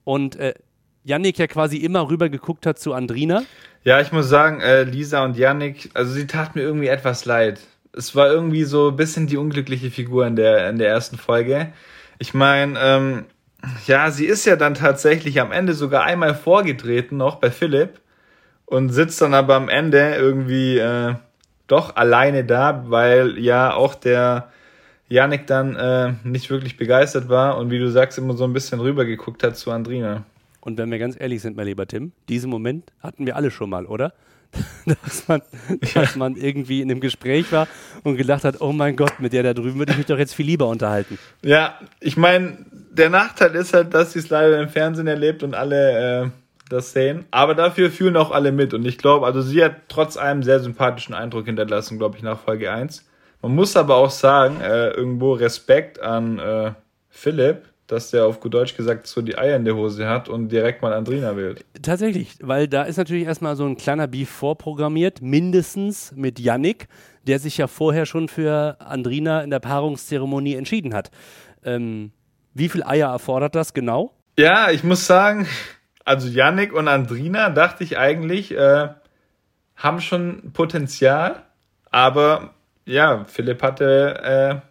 und 0.03 0.35
äh, 0.35 0.53
Yannick 1.03 1.39
ja 1.39 1.47
quasi 1.47 1.77
immer 1.77 2.09
rüber 2.09 2.29
geguckt 2.29 2.65
hat 2.65 2.77
zu 2.79 2.93
Andrina. 2.93 3.43
Ja, 3.83 4.01
ich 4.01 4.11
muss 4.11 4.27
sagen, 4.27 4.59
äh, 4.59 4.83
Lisa 4.83 5.23
und 5.23 5.37
Yannick, 5.37 5.89
also 5.93 6.11
sie 6.11 6.27
tat 6.27 6.55
mir 6.55 6.61
irgendwie 6.61 6.87
etwas 6.87 7.25
leid 7.25 7.59
es 7.97 8.15
war 8.15 8.29
irgendwie 8.29 8.63
so 8.63 8.89
ein 8.89 8.95
bisschen 8.95 9.27
die 9.27 9.37
unglückliche 9.37 9.91
Figur 9.91 10.25
in 10.27 10.35
der, 10.35 10.69
in 10.69 10.77
der 10.77 10.89
ersten 10.89 11.17
Folge. 11.17 11.73
Ich 12.19 12.33
meine, 12.33 12.79
ähm, 12.79 13.25
ja, 13.85 14.11
sie 14.11 14.25
ist 14.25 14.45
ja 14.45 14.55
dann 14.55 14.75
tatsächlich 14.75 15.41
am 15.41 15.51
Ende 15.51 15.73
sogar 15.73 16.03
einmal 16.03 16.35
vorgetreten, 16.35 17.17
noch 17.17 17.35
bei 17.35 17.51
Philipp, 17.51 17.99
und 18.65 18.89
sitzt 18.89 19.21
dann 19.21 19.33
aber 19.33 19.55
am 19.55 19.69
Ende 19.69 20.15
irgendwie 20.15 20.77
äh, 20.77 21.15
doch 21.67 21.95
alleine 21.95 22.43
da, 22.43 22.85
weil 22.87 23.37
ja 23.39 23.73
auch 23.73 23.95
der 23.95 24.51
Janik 25.09 25.47
dann 25.47 25.75
äh, 25.75 26.13
nicht 26.23 26.49
wirklich 26.49 26.75
begeistert 26.77 27.29
war 27.29 27.57
und 27.57 27.71
wie 27.71 27.79
du 27.79 27.89
sagst, 27.89 28.17
immer 28.17 28.35
so 28.35 28.43
ein 28.43 28.53
bisschen 28.53 28.79
rübergeguckt 28.79 29.43
hat 29.43 29.55
zu 29.57 29.71
Andrina. 29.71 30.23
Und 30.59 30.77
wenn 30.77 30.91
wir 30.91 30.99
ganz 30.99 31.17
ehrlich 31.17 31.41
sind, 31.41 31.55
mein 31.55 31.65
lieber 31.65 31.87
Tim, 31.87 32.11
diesen 32.27 32.49
Moment 32.49 32.91
hatten 32.99 33.25
wir 33.25 33.37
alle 33.37 33.51
schon 33.51 33.69
mal, 33.69 33.85
oder? 33.85 34.13
dass 34.85 35.27
man, 35.27 35.41
dass 35.93 36.15
man 36.15 36.35
irgendwie 36.35 36.81
in 36.81 36.89
einem 36.89 36.99
Gespräch 36.99 37.51
war 37.51 37.67
und 38.03 38.17
gedacht 38.17 38.43
hat, 38.43 38.61
oh 38.61 38.71
mein 38.71 38.95
Gott, 38.95 39.19
mit 39.19 39.33
der 39.33 39.43
da 39.43 39.53
drüben 39.53 39.79
würde 39.79 39.91
ich 39.91 39.97
mich 39.97 40.07
doch 40.07 40.17
jetzt 40.17 40.33
viel 40.33 40.45
lieber 40.45 40.67
unterhalten. 40.67 41.17
Ja, 41.43 41.79
ich 41.99 42.17
meine, 42.17 42.57
der 42.91 43.09
Nachteil 43.09 43.55
ist 43.55 43.73
halt, 43.73 43.93
dass 43.93 44.13
sie 44.13 44.19
es 44.19 44.29
leider 44.29 44.59
im 44.61 44.69
Fernsehen 44.69 45.07
erlebt 45.07 45.43
und 45.43 45.53
alle 45.53 46.23
äh, 46.23 46.29
das 46.69 46.93
sehen. 46.93 47.25
Aber 47.31 47.55
dafür 47.55 47.91
fühlen 47.91 48.17
auch 48.17 48.31
alle 48.31 48.51
mit. 48.51 48.73
Und 48.73 48.85
ich 48.85 48.97
glaube, 48.97 49.25
also 49.25 49.41
sie 49.41 49.63
hat 49.63 49.75
trotz 49.87 50.17
allem 50.17 50.43
sehr 50.43 50.59
sympathischen 50.59 51.15
Eindruck 51.15 51.45
hinterlassen, 51.45 51.97
glaube 51.97 52.17
ich, 52.17 52.23
nach 52.23 52.39
Folge 52.39 52.71
1. 52.71 53.05
Man 53.41 53.55
muss 53.55 53.77
aber 53.77 53.95
auch 53.95 54.09
sagen, 54.09 54.61
äh, 54.61 54.89
irgendwo 54.89 55.33
Respekt 55.33 56.01
an 56.01 56.39
äh, 56.39 56.71
Philipp, 57.09 57.63
dass 57.87 58.11
der 58.11 58.25
auf 58.25 58.39
gut 58.39 58.53
Deutsch 58.53 58.75
gesagt 58.75 59.07
so 59.07 59.21
die 59.21 59.37
Eier 59.37 59.55
in 59.55 59.65
der 59.65 59.75
Hose 59.75 60.07
hat 60.07 60.29
und 60.29 60.49
direkt 60.49 60.81
mal 60.81 60.93
Andrina 60.93 61.35
wählt. 61.37 61.65
Tatsächlich, 61.81 62.35
weil 62.41 62.67
da 62.67 62.83
ist 62.83 62.97
natürlich 62.97 63.25
erstmal 63.25 63.55
so 63.55 63.65
ein 63.65 63.77
kleiner 63.77 64.07
Beef 64.07 64.29
vorprogrammiert, 64.29 65.21
mindestens 65.21 66.11
mit 66.15 66.39
Yannick, 66.39 66.87
der 67.25 67.39
sich 67.39 67.57
ja 67.57 67.67
vorher 67.67 68.05
schon 68.05 68.27
für 68.27 68.77
Andrina 68.79 69.41
in 69.41 69.49
der 69.49 69.59
Paarungszeremonie 69.59 70.55
entschieden 70.55 70.93
hat. 70.93 71.11
Ähm, 71.63 72.11
wie 72.53 72.69
viel 72.69 72.83
Eier 72.83 73.09
erfordert 73.09 73.55
das 73.55 73.73
genau? 73.73 74.13
Ja, 74.37 74.69
ich 74.69 74.83
muss 74.83 75.07
sagen, 75.07 75.47
also 76.03 76.27
Yannick 76.27 76.73
und 76.73 76.87
Andrina 76.87 77.49
dachte 77.49 77.83
ich 77.83 77.97
eigentlich, 77.97 78.51
äh, 78.51 78.89
haben 79.75 80.01
schon 80.01 80.51
Potenzial, 80.53 81.43
aber 81.89 82.53
ja, 82.85 83.25
Philipp 83.25 83.61
hatte 83.61 84.61
äh, 84.63 84.67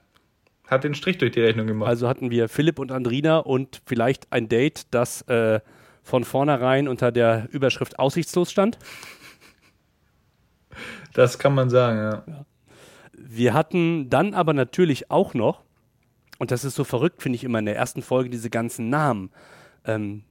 hat 0.67 0.85
den 0.85 0.95
Strich 0.95 1.19
durch 1.19 1.33
die 1.33 1.41
Rechnung 1.41 1.67
gemacht. 1.67 1.89
Also 1.89 2.09
hatten 2.09 2.31
wir 2.31 2.49
Philipp 2.49 2.79
und 2.79 2.93
Andrina 2.93 3.39
und 3.39 3.81
vielleicht 3.87 4.33
ein 4.33 4.49
Date, 4.49 4.87
das 4.91 5.23
äh, 5.23 5.61
von 6.03 6.25
vornherein 6.25 6.89
unter 6.89 7.13
der 7.13 7.49
Überschrift 7.51 7.99
aussichtslos 7.99 8.51
stand. 8.51 8.79
Das 11.15 11.39
kann 11.39 11.55
man 11.55 11.71
sagen, 11.71 11.99
ja. 11.99 12.25
ja. 12.27 12.45
Wir 13.13 13.55
hatten 13.55 14.11
dann 14.11 14.35
aber 14.35 14.53
natürlich 14.53 15.11
auch 15.11 15.35
noch, 15.35 15.65
und 16.39 16.51
das 16.51 16.65
ist 16.65 16.75
so 16.75 16.85
verrückt, 16.85 17.23
finde 17.23 17.37
ich 17.37 17.45
immer 17.45 17.59
in 17.59 17.67
der 17.67 17.77
ersten 17.77 18.03
Folge, 18.03 18.31
diese 18.31 18.51
ganzen 18.51 18.89
Namen. 18.89 19.31
Ähm, 19.85 20.25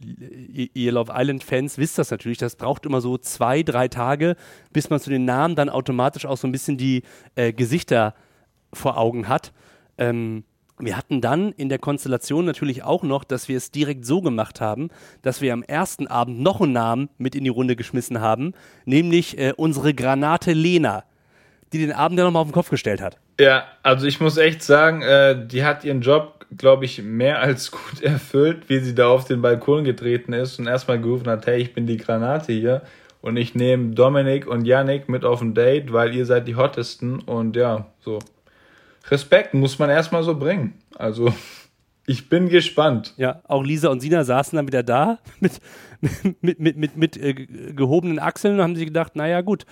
ihr 0.00 0.92
Love 0.92 1.12
Island-Fans 1.14 1.78
wisst 1.78 1.98
das 1.98 2.10
natürlich, 2.10 2.38
das 2.38 2.56
braucht 2.56 2.84
immer 2.84 3.00
so 3.00 3.16
zwei, 3.16 3.62
drei 3.62 3.88
Tage, 3.88 4.36
bis 4.72 4.90
man 4.90 4.98
zu 4.98 5.10
den 5.10 5.24
Namen 5.24 5.54
dann 5.54 5.68
automatisch 5.68 6.26
auch 6.26 6.36
so 6.36 6.48
ein 6.48 6.52
bisschen 6.52 6.76
die 6.76 7.02
äh, 7.36 7.52
Gesichter 7.52 8.14
vor 8.72 8.98
Augen 8.98 9.28
hat. 9.28 9.52
Ähm, 9.98 10.44
wir 10.78 10.96
hatten 10.96 11.20
dann 11.20 11.52
in 11.52 11.68
der 11.68 11.78
Konstellation 11.78 12.44
natürlich 12.44 12.82
auch 12.82 13.02
noch, 13.02 13.22
dass 13.24 13.48
wir 13.48 13.56
es 13.56 13.70
direkt 13.70 14.04
so 14.04 14.20
gemacht 14.20 14.60
haben, 14.60 14.88
dass 15.22 15.40
wir 15.40 15.52
am 15.52 15.62
ersten 15.62 16.08
Abend 16.08 16.40
noch 16.40 16.60
einen 16.60 16.72
Namen 16.72 17.08
mit 17.16 17.34
in 17.34 17.44
die 17.44 17.50
Runde 17.50 17.76
geschmissen 17.76 18.20
haben, 18.20 18.54
nämlich 18.84 19.38
äh, 19.38 19.52
unsere 19.56 19.94
Granate 19.94 20.52
Lena, 20.52 21.04
die 21.72 21.78
den 21.78 21.92
Abend 21.92 22.18
ja 22.18 22.24
nochmal 22.24 22.42
auf 22.42 22.48
den 22.48 22.54
Kopf 22.54 22.70
gestellt 22.70 23.00
hat. 23.00 23.18
Ja, 23.38 23.64
also 23.82 24.06
ich 24.06 24.20
muss 24.20 24.36
echt 24.36 24.62
sagen, 24.62 25.02
äh, 25.02 25.46
die 25.46 25.64
hat 25.64 25.84
ihren 25.84 26.00
Job, 26.00 26.46
glaube 26.56 26.84
ich, 26.84 27.02
mehr 27.02 27.40
als 27.40 27.70
gut 27.70 28.00
erfüllt, 28.02 28.68
wie 28.68 28.80
sie 28.80 28.94
da 28.94 29.08
auf 29.08 29.26
den 29.26 29.42
Balkon 29.42 29.84
getreten 29.84 30.32
ist 30.32 30.58
und 30.58 30.66
erstmal 30.66 31.00
gerufen 31.00 31.28
hat, 31.28 31.46
hey, 31.46 31.60
ich 31.60 31.72
bin 31.72 31.86
die 31.86 31.98
Granate 31.98 32.52
hier 32.52 32.82
und 33.20 33.36
ich 33.36 33.54
nehme 33.54 33.94
Dominik 33.94 34.46
und 34.46 34.66
Yannick 34.66 35.08
mit 35.08 35.24
auf 35.24 35.40
ein 35.40 35.54
Date, 35.54 35.92
weil 35.92 36.14
ihr 36.14 36.26
seid 36.26 36.48
die 36.48 36.56
hottesten 36.56 37.20
und 37.20 37.54
ja, 37.54 37.86
so 38.00 38.18
Respekt 39.10 39.54
muss 39.54 39.78
man 39.78 39.90
erstmal 39.90 40.22
so 40.22 40.36
bringen. 40.36 40.74
Also, 40.96 41.34
ich 42.06 42.28
bin 42.28 42.48
gespannt. 42.48 43.14
Ja, 43.16 43.42
auch 43.44 43.62
Lisa 43.62 43.88
und 43.88 44.00
Sina 44.00 44.24
saßen 44.24 44.56
dann 44.56 44.66
wieder 44.66 44.82
da 44.82 45.18
mit, 45.40 45.60
mit, 46.40 46.60
mit, 46.60 46.76
mit, 46.76 46.96
mit 46.96 47.16
äh, 47.16 47.34
gehobenen 47.34 48.18
Achseln 48.18 48.56
und 48.56 48.62
haben 48.62 48.76
sich 48.76 48.86
gedacht, 48.86 49.16
naja, 49.16 49.40
gut, 49.40 49.66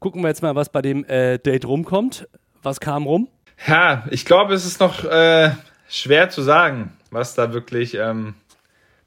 gucken 0.00 0.22
wir 0.22 0.28
jetzt 0.28 0.42
mal, 0.42 0.54
was 0.54 0.70
bei 0.70 0.82
dem 0.82 1.04
äh, 1.04 1.38
Date 1.38 1.66
rumkommt. 1.66 2.28
Was 2.62 2.80
kam 2.80 3.04
rum? 3.04 3.28
Ja, 3.66 4.04
ich 4.10 4.24
glaube, 4.24 4.54
es 4.54 4.64
ist 4.64 4.80
noch 4.80 5.04
äh, 5.04 5.50
schwer 5.88 6.30
zu 6.30 6.42
sagen, 6.42 6.92
was 7.10 7.34
da 7.34 7.52
wirklich 7.52 7.94
ähm, 7.94 8.34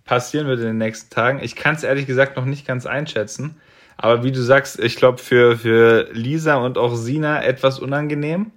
passieren 0.06 0.48
wird 0.48 0.60
in 0.60 0.68
den 0.68 0.78
nächsten 0.78 1.10
Tagen. 1.10 1.40
Ich 1.42 1.56
kann 1.56 1.75
es 1.75 1.84
ehrlich 1.84 2.08
gesagt 2.08 2.36
noch 2.36 2.46
nicht 2.46 2.66
ganz 2.66 2.86
einschätzen. 2.86 3.56
Aber 3.98 4.24
wie 4.24 4.32
du 4.32 4.42
sagst, 4.42 4.80
ich 4.80 4.96
glaube, 4.96 5.20
für, 5.20 5.58
für 5.58 6.10
Lisa 6.12 6.56
und 6.56 6.78
auch 6.78 6.96
Sina 6.96 7.44
etwas 7.44 7.80
unangenehm 7.80 8.51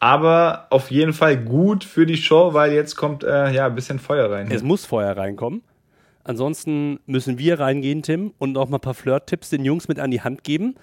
aber 0.00 0.66
auf 0.70 0.90
jeden 0.90 1.12
Fall 1.12 1.36
gut 1.36 1.84
für 1.84 2.06
die 2.06 2.16
Show, 2.16 2.54
weil 2.54 2.72
jetzt 2.72 2.96
kommt 2.96 3.22
äh, 3.22 3.52
ja 3.52 3.66
ein 3.66 3.74
bisschen 3.74 3.98
Feuer 3.98 4.30
rein. 4.30 4.48
Es 4.50 4.62
muss 4.62 4.86
Feuer 4.86 5.16
reinkommen. 5.16 5.62
Ansonsten 6.24 7.00
müssen 7.06 7.38
wir 7.38 7.60
reingehen, 7.60 8.02
Tim, 8.02 8.32
und 8.38 8.56
auch 8.56 8.68
mal 8.68 8.78
ein 8.78 8.82
paar 8.82 8.94
Flirt-Tipps 8.94 9.50
den 9.50 9.64
Jungs 9.64 9.88
mit 9.88 9.98
an 9.98 10.10
die 10.10 10.22
Hand 10.22 10.42
geben. 10.42 10.74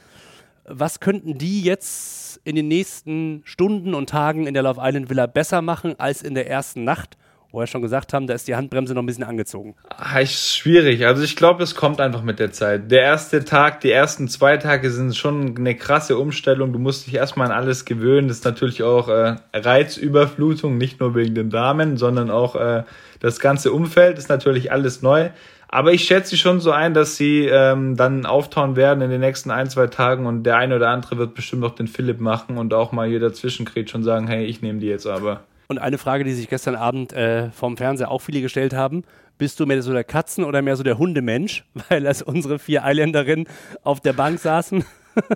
Was 0.65 0.99
könnten 0.99 1.37
die 1.37 1.61
jetzt 1.61 2.41
in 2.43 2.55
den 2.55 2.67
nächsten 2.67 3.41
Stunden 3.45 3.93
und 3.93 4.09
Tagen 4.09 4.47
in 4.47 4.53
der 4.53 4.63
Love 4.63 4.81
Island 4.83 5.09
Villa 5.09 5.25
besser 5.25 5.61
machen 5.61 5.99
als 5.99 6.21
in 6.21 6.35
der 6.35 6.49
ersten 6.49 6.83
Nacht? 6.83 7.17
Wo 7.51 7.59
wir 7.59 7.67
schon 7.67 7.81
gesagt 7.81 8.13
haben, 8.13 8.27
da 8.27 8.33
ist 8.33 8.47
die 8.47 8.55
Handbremse 8.55 8.93
noch 8.93 9.01
ein 9.01 9.05
bisschen 9.05 9.23
angezogen. 9.23 9.75
Ah, 9.95 10.19
ist 10.19 10.55
schwierig. 10.55 11.05
Also 11.05 11.23
ich 11.23 11.35
glaube, 11.35 11.63
es 11.63 11.75
kommt 11.75 12.01
einfach 12.01 12.21
mit 12.21 12.39
der 12.39 12.51
Zeit. 12.51 12.91
Der 12.91 13.01
erste 13.01 13.45
Tag, 13.45 13.81
die 13.81 13.91
ersten 13.91 14.27
zwei 14.27 14.57
Tage 14.57 14.91
sind 14.91 15.15
schon 15.15 15.55
eine 15.57 15.75
krasse 15.75 16.17
Umstellung. 16.17 16.73
Du 16.73 16.79
musst 16.79 17.07
dich 17.07 17.15
erstmal 17.15 17.47
an 17.47 17.53
alles 17.53 17.85
gewöhnen. 17.85 18.27
Das 18.27 18.37
ist 18.37 18.45
natürlich 18.45 18.83
auch 18.83 19.07
äh, 19.07 19.35
Reizüberflutung, 19.53 20.77
nicht 20.77 20.99
nur 20.99 21.15
wegen 21.15 21.35
den 21.35 21.49
Damen, 21.49 21.97
sondern 21.97 22.29
auch 22.29 22.55
äh, 22.55 22.83
das 23.19 23.39
ganze 23.39 23.71
Umfeld 23.71 24.17
ist 24.17 24.29
natürlich 24.29 24.71
alles 24.71 25.01
neu. 25.01 25.29
Aber 25.69 25.91
ich 25.91 26.05
schätze 26.05 26.37
schon 26.37 26.61
so 26.61 26.71
ein, 26.71 26.93
dass 26.93 27.17
sie 27.17 27.45
ähm, 27.45 27.97
dann 27.97 28.25
auftauen 28.25 28.75
werden 28.75 29.01
in 29.01 29.09
den 29.09 29.19
nächsten 29.19 29.51
ein, 29.51 29.69
zwei 29.69 29.87
Tagen 29.87 30.25
und 30.25 30.43
der 30.43 30.57
eine 30.57 30.77
oder 30.77 30.89
andere 30.89 31.17
wird 31.17 31.33
bestimmt 31.35 31.65
auch 31.65 31.75
den 31.75 31.87
Philipp 31.87 32.21
machen 32.21 32.57
und 32.57 32.73
auch 32.73 32.93
mal 32.93 33.07
hier 33.07 33.19
dazwischen 33.19 33.65
kriegt 33.65 33.89
schon 33.89 34.03
sagen, 34.03 34.27
hey, 34.27 34.45
ich 34.45 34.61
nehme 34.61 34.79
die 34.79 34.87
jetzt 34.87 35.07
aber. 35.07 35.41
Und 35.67 35.79
eine 35.79 35.97
Frage, 35.97 36.23
die 36.23 36.33
sich 36.33 36.47
gestern 36.47 36.75
Abend 36.75 37.13
äh, 37.13 37.51
vom 37.51 37.75
Fernseher 37.75 38.09
auch 38.09 38.21
viele 38.21 38.41
gestellt 38.41 38.73
haben, 38.73 39.03
bist 39.37 39.59
du 39.59 39.65
mehr 39.65 39.81
so 39.81 39.91
der 39.91 40.05
Katzen- 40.05 40.45
oder 40.45 40.61
mehr 40.61 40.75
so 40.75 40.83
der 40.83 40.97
Hundemensch? 40.97 41.65
Weil 41.89 42.07
als 42.07 42.21
unsere 42.21 42.57
vier 42.59 42.83
Eiländerinnen 42.83 43.47
auf 43.83 43.99
der 43.99 44.13
Bank 44.13 44.39
saßen 44.39 44.85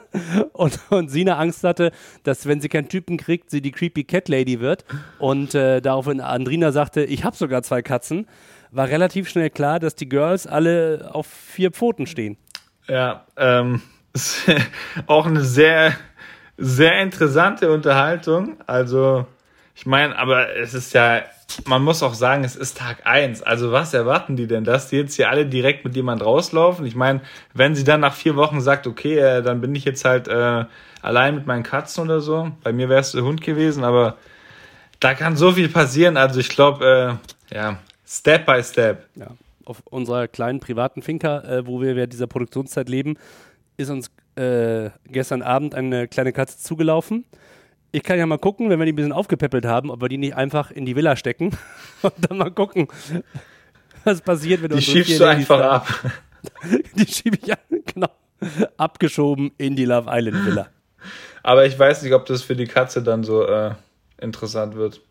und, 0.54 0.80
und 0.90 1.10
Sina 1.10 1.38
Angst 1.38 1.64
hatte, 1.64 1.92
dass 2.24 2.48
wenn 2.48 2.62
sie 2.62 2.70
keinen 2.70 2.88
Typen 2.88 3.18
kriegt, 3.18 3.50
sie 3.50 3.62
die 3.62 3.72
Creepy 3.72 4.04
Cat 4.04 4.30
Lady 4.30 4.60
wird. 4.60 4.86
Und 5.20 5.54
äh, 5.54 5.82
daraufhin 5.82 6.22
Andrina 6.22 6.72
sagte, 6.72 7.04
ich 7.04 7.24
habe 7.26 7.36
sogar 7.36 7.62
zwei 7.64 7.82
Katzen, 7.82 8.28
war 8.72 8.88
relativ 8.88 9.28
schnell 9.28 9.50
klar, 9.50 9.80
dass 9.80 9.96
die 9.96 10.08
Girls 10.08 10.48
alle 10.48 11.10
auf 11.12 11.28
vier 11.28 11.72
Pfoten 11.72 12.08
stehen. 12.08 12.38
Ja, 12.88 13.26
ähm, 13.38 13.82
auch 15.08 15.26
eine 15.26 15.44
sehr, 15.44 15.94
sehr 16.58 17.02
interessante 17.02 17.72
Unterhaltung. 17.72 18.58
Also 18.66 19.26
ich 19.76 19.86
meine, 19.86 20.18
aber 20.18 20.56
es 20.56 20.74
ist 20.74 20.94
ja, 20.94 21.24
man 21.66 21.84
muss 21.84 22.04
auch 22.04 22.14
sagen, 22.14 22.44
es 22.44 22.56
ist 22.56 22.78
Tag 22.78 23.06
eins. 23.06 23.42
Also 23.42 23.72
was 23.72 23.94
erwarten 23.94 24.36
die 24.36 24.48
denn, 24.48 24.64
dass 24.64 24.90
die 24.90 24.98
jetzt 24.98 25.16
hier 25.16 25.30
alle 25.30 25.46
direkt 25.46 25.86
mit 25.86 25.96
jemand 25.96 26.24
rauslaufen? 26.24 26.86
Ich 26.86 26.96
meine, 26.96 27.22
wenn 27.54 27.76
sie 27.76 27.84
dann 27.84 28.02
nach 28.02 28.14
vier 28.14 28.36
Wochen 28.36 28.62
sagt, 28.62 28.88
okay, 28.88 29.18
äh, 29.18 29.42
dann 29.42 29.62
bin 29.62 29.74
ich 29.76 29.86
jetzt 29.86 30.06
halt 30.06 30.28
äh, 30.28 30.66
allein 31.02 31.36
mit 31.36 31.48
meinen 31.48 31.64
Katzen 31.64 32.04
oder 32.04 32.22
so. 32.22 32.52
Bei 32.64 32.74
mir 32.74 32.90
wäre 32.90 33.02
es 33.02 33.14
der 33.14 33.24
Hund 33.24 33.42
gewesen, 33.42 33.84
aber 33.84 34.18
da 35.00 35.14
kann 35.14 35.36
so 35.36 35.54
viel 35.54 35.70
passieren. 35.70 36.18
Also 36.18 36.40
ich 36.40 36.50
glaube, 36.50 37.20
äh, 37.52 37.56
ja, 37.56 37.78
Step 38.06 38.46
by 38.46 38.62
Step. 38.64 39.08
Ja, 39.16 39.28
auf 39.66 39.82
unserer 39.86 40.28
kleinen 40.28 40.60
privaten 40.60 41.02
Finca, 41.02 41.42
äh, 41.42 41.66
wo 41.66 41.82
wir 41.82 41.96
während 41.96 42.14
dieser 42.14 42.28
Produktionszeit 42.28 42.90
leben, 42.90 43.18
ist 43.78 43.90
uns 43.90 44.12
äh, 44.36 44.90
gestern 45.06 45.42
Abend 45.42 45.76
eine 45.76 46.08
kleine 46.08 46.34
Katze 46.34 46.58
zugelaufen 46.58 47.26
ich 47.92 48.04
kann 48.04 48.18
ja 48.18 48.26
mal 48.26 48.38
gucken, 48.38 48.70
wenn 48.70 48.80
wir 48.80 48.86
die 48.86 48.94
ein 48.94 48.96
bisschen 48.96 49.12
aufgepäppelt 49.12 49.66
haben, 49.66 49.92
ob 49.92 50.02
wir 50.02 50.10
die 50.10 50.18
nicht 50.18 50.36
einfach 50.36 50.72
in 50.72 50.86
die 50.86 50.96
Villa 50.96 51.16
stecken 51.16 51.52
und 52.02 52.14
dann 52.20 52.38
mal 52.38 52.52
gucken, 52.52 52.88
was 54.04 54.22
passiert, 54.22 54.62
wenn 54.62 54.70
du 54.70 54.78
Die 54.78 54.82
schiebst 54.82 55.20
du 55.20 55.26
einfach 55.26 55.60
ab. 55.60 55.88
Die 56.96 57.06
schiebe 57.06 57.38
ich 57.38 57.54
genau 57.94 58.10
abgeschoben 58.78 59.52
in 59.58 59.76
die 59.76 59.86
Love 59.86 60.10
Island 60.12 60.46
Villa. 60.46 60.68
Aber 61.44 61.66
ich 61.66 61.78
weiß 61.78 62.02
nicht, 62.02 62.14
ob 62.14 62.26
das 62.26 62.42
für 62.42 62.56
die 62.56 62.66
Katze 62.66 63.04
dann 63.04 63.24
so 63.24 63.46
äh, 63.46 63.76
interessant 64.20 64.76
wird. 64.76 65.02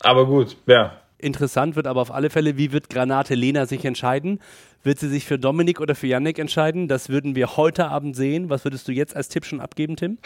Aber 0.00 0.26
gut, 0.26 0.56
ja. 0.66 1.00
Interessant 1.18 1.74
wird 1.74 1.86
aber 1.86 2.02
auf 2.02 2.12
alle 2.12 2.30
Fälle, 2.30 2.56
wie 2.56 2.72
wird 2.72 2.90
Granate 2.90 3.34
Lena 3.34 3.66
sich 3.66 3.84
entscheiden? 3.84 4.40
Wird 4.82 4.98
sie 5.00 5.08
sich 5.08 5.24
für 5.24 5.38
Dominik 5.38 5.80
oder 5.80 5.94
für 5.94 6.06
Yannick 6.06 6.38
entscheiden? 6.38 6.86
Das 6.86 7.08
würden 7.08 7.34
wir 7.34 7.56
heute 7.56 7.88
Abend 7.88 8.14
sehen. 8.14 8.50
Was 8.50 8.64
würdest 8.64 8.86
du 8.86 8.92
jetzt 8.92 9.16
als 9.16 9.28
Tipp 9.28 9.44
schon 9.44 9.60
abgeben, 9.60 9.96
Tim? 9.96 10.18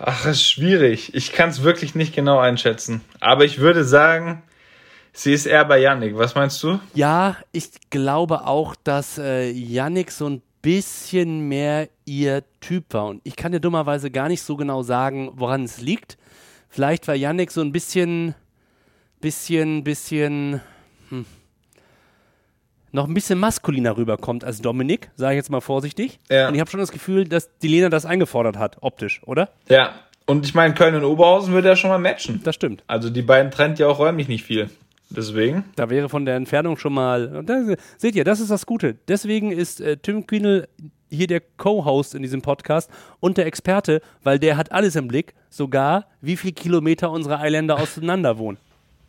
Ach, 0.00 0.26
ist 0.26 0.44
schwierig. 0.44 1.14
Ich 1.14 1.32
kann 1.32 1.50
es 1.50 1.62
wirklich 1.62 1.94
nicht 1.94 2.14
genau 2.14 2.38
einschätzen. 2.38 3.00
Aber 3.20 3.44
ich 3.44 3.58
würde 3.58 3.84
sagen, 3.84 4.42
sie 5.12 5.32
ist 5.32 5.46
eher 5.46 5.64
bei 5.64 5.78
Yannick. 5.78 6.16
Was 6.16 6.34
meinst 6.34 6.62
du? 6.62 6.78
Ja, 6.94 7.36
ich 7.52 7.70
glaube 7.90 8.46
auch, 8.46 8.76
dass 8.76 9.18
äh, 9.18 9.50
Yannick 9.50 10.10
so 10.12 10.28
ein 10.28 10.42
bisschen 10.62 11.48
mehr 11.48 11.88
ihr 12.04 12.44
Typ 12.60 12.94
war. 12.94 13.06
Und 13.06 13.20
ich 13.24 13.36
kann 13.36 13.52
dir 13.52 13.60
dummerweise 13.60 14.10
gar 14.10 14.28
nicht 14.28 14.42
so 14.42 14.56
genau 14.56 14.82
sagen, 14.82 15.32
woran 15.34 15.64
es 15.64 15.80
liegt. 15.80 16.16
Vielleicht 16.68 17.08
war 17.08 17.14
Yannick 17.14 17.50
so 17.50 17.60
ein 17.60 17.72
bisschen, 17.72 18.34
bisschen, 19.20 19.82
bisschen, 19.82 20.60
hm, 21.08 21.26
noch 22.92 23.06
ein 23.06 23.14
bisschen 23.14 23.38
maskuliner 23.38 23.96
rüberkommt 23.96 24.44
als 24.44 24.60
Dominik, 24.60 25.10
sage 25.16 25.34
ich 25.34 25.38
jetzt 25.38 25.50
mal 25.50 25.60
vorsichtig. 25.60 26.18
Ja. 26.30 26.48
Und 26.48 26.54
ich 26.54 26.60
habe 26.60 26.70
schon 26.70 26.80
das 26.80 26.92
Gefühl, 26.92 27.26
dass 27.26 27.50
die 27.58 27.68
Lena 27.68 27.88
das 27.88 28.06
eingefordert 28.06 28.56
hat, 28.56 28.78
optisch, 28.80 29.20
oder? 29.24 29.50
Ja. 29.68 29.94
Und 30.26 30.44
ich 30.44 30.54
meine, 30.54 30.74
Köln 30.74 30.94
und 30.94 31.04
Oberhausen 31.04 31.54
würde 31.54 31.68
ja 31.68 31.76
schon 31.76 31.90
mal 31.90 31.98
matchen. 31.98 32.42
Das 32.44 32.54
stimmt. 32.54 32.84
Also 32.86 33.08
die 33.08 33.22
beiden 33.22 33.50
trennt 33.50 33.78
ja 33.78 33.88
auch 33.88 33.98
räumlich 33.98 34.28
nicht 34.28 34.44
viel. 34.44 34.68
Deswegen. 35.10 35.64
Da 35.76 35.88
wäre 35.88 36.10
von 36.10 36.26
der 36.26 36.36
Entfernung 36.36 36.76
schon 36.76 36.92
mal. 36.92 37.42
Da, 37.44 37.64
seht 37.96 38.14
ihr, 38.14 38.24
das 38.24 38.40
ist 38.40 38.50
das 38.50 38.66
Gute. 38.66 38.96
Deswegen 39.08 39.52
ist 39.52 39.80
äh, 39.80 39.96
Tim 39.96 40.26
Kühnel 40.26 40.68
hier 41.08 41.26
der 41.26 41.40
Co-Host 41.56 42.14
in 42.14 42.22
diesem 42.22 42.42
Podcast 42.42 42.90
und 43.20 43.38
der 43.38 43.46
Experte, 43.46 44.02
weil 44.22 44.38
der 44.38 44.58
hat 44.58 44.72
alles 44.72 44.96
im 44.96 45.08
Blick, 45.08 45.34
sogar 45.48 46.06
wie 46.20 46.36
viele 46.36 46.52
Kilometer 46.52 47.10
unsere 47.10 47.38
Eiländer 47.38 47.78
auseinander 47.80 48.36
wohnen. 48.36 48.58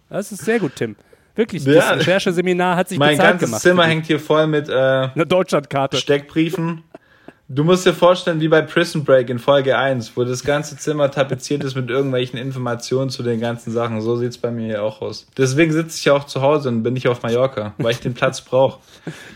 Das 0.09 0.31
ist 0.31 0.45
sehr 0.45 0.59
gut, 0.59 0.75
Tim. 0.75 0.95
Wirklich, 1.35 1.63
ja. 1.65 1.73
das 1.73 1.99
Rechercheseminar 1.99 2.75
hat 2.75 2.89
sich 2.89 2.99
mein 2.99 3.11
bezahlt 3.11 3.39
gemacht. 3.39 3.51
Ganzes 3.51 3.61
Zimmer 3.61 3.85
hängt 3.85 4.05
hier 4.05 4.19
voll 4.19 4.47
mit 4.47 4.69
äh, 4.69 5.25
Deutschlandkarte. 5.25 5.97
Steckbriefen. 5.97 6.83
Du 7.51 7.63
musst 7.63 7.83
dir 7.83 7.93
vorstellen, 7.93 8.39
wie 8.41 8.47
bei 8.47 8.61
Prison 8.61 9.03
Break 9.03 9.27
in 9.31 9.39
Folge 9.39 9.75
1, 9.75 10.15
wo 10.15 10.23
das 10.23 10.43
ganze 10.43 10.77
Zimmer 10.77 11.09
tapeziert 11.09 11.63
ist 11.63 11.75
mit 11.75 11.89
irgendwelchen 11.89 12.37
Informationen 12.37 13.09
zu 13.09 13.23
den 13.23 13.39
ganzen 13.39 13.71
Sachen. 13.71 14.01
So 14.01 14.17
sieht 14.17 14.29
es 14.29 14.37
bei 14.37 14.51
mir 14.51 14.67
hier 14.67 14.83
auch 14.83 15.01
aus. 15.01 15.25
Deswegen 15.35 15.71
sitze 15.71 15.97
ich 15.97 16.05
ja 16.05 16.13
auch 16.13 16.25
zu 16.25 16.43
Hause 16.43 16.69
und 16.69 16.83
bin 16.83 16.93
nicht 16.93 17.07
auf 17.07 17.23
Mallorca, 17.23 17.73
weil 17.79 17.93
ich 17.93 18.01
den 18.01 18.13
Platz 18.13 18.41
brauche. 18.41 18.79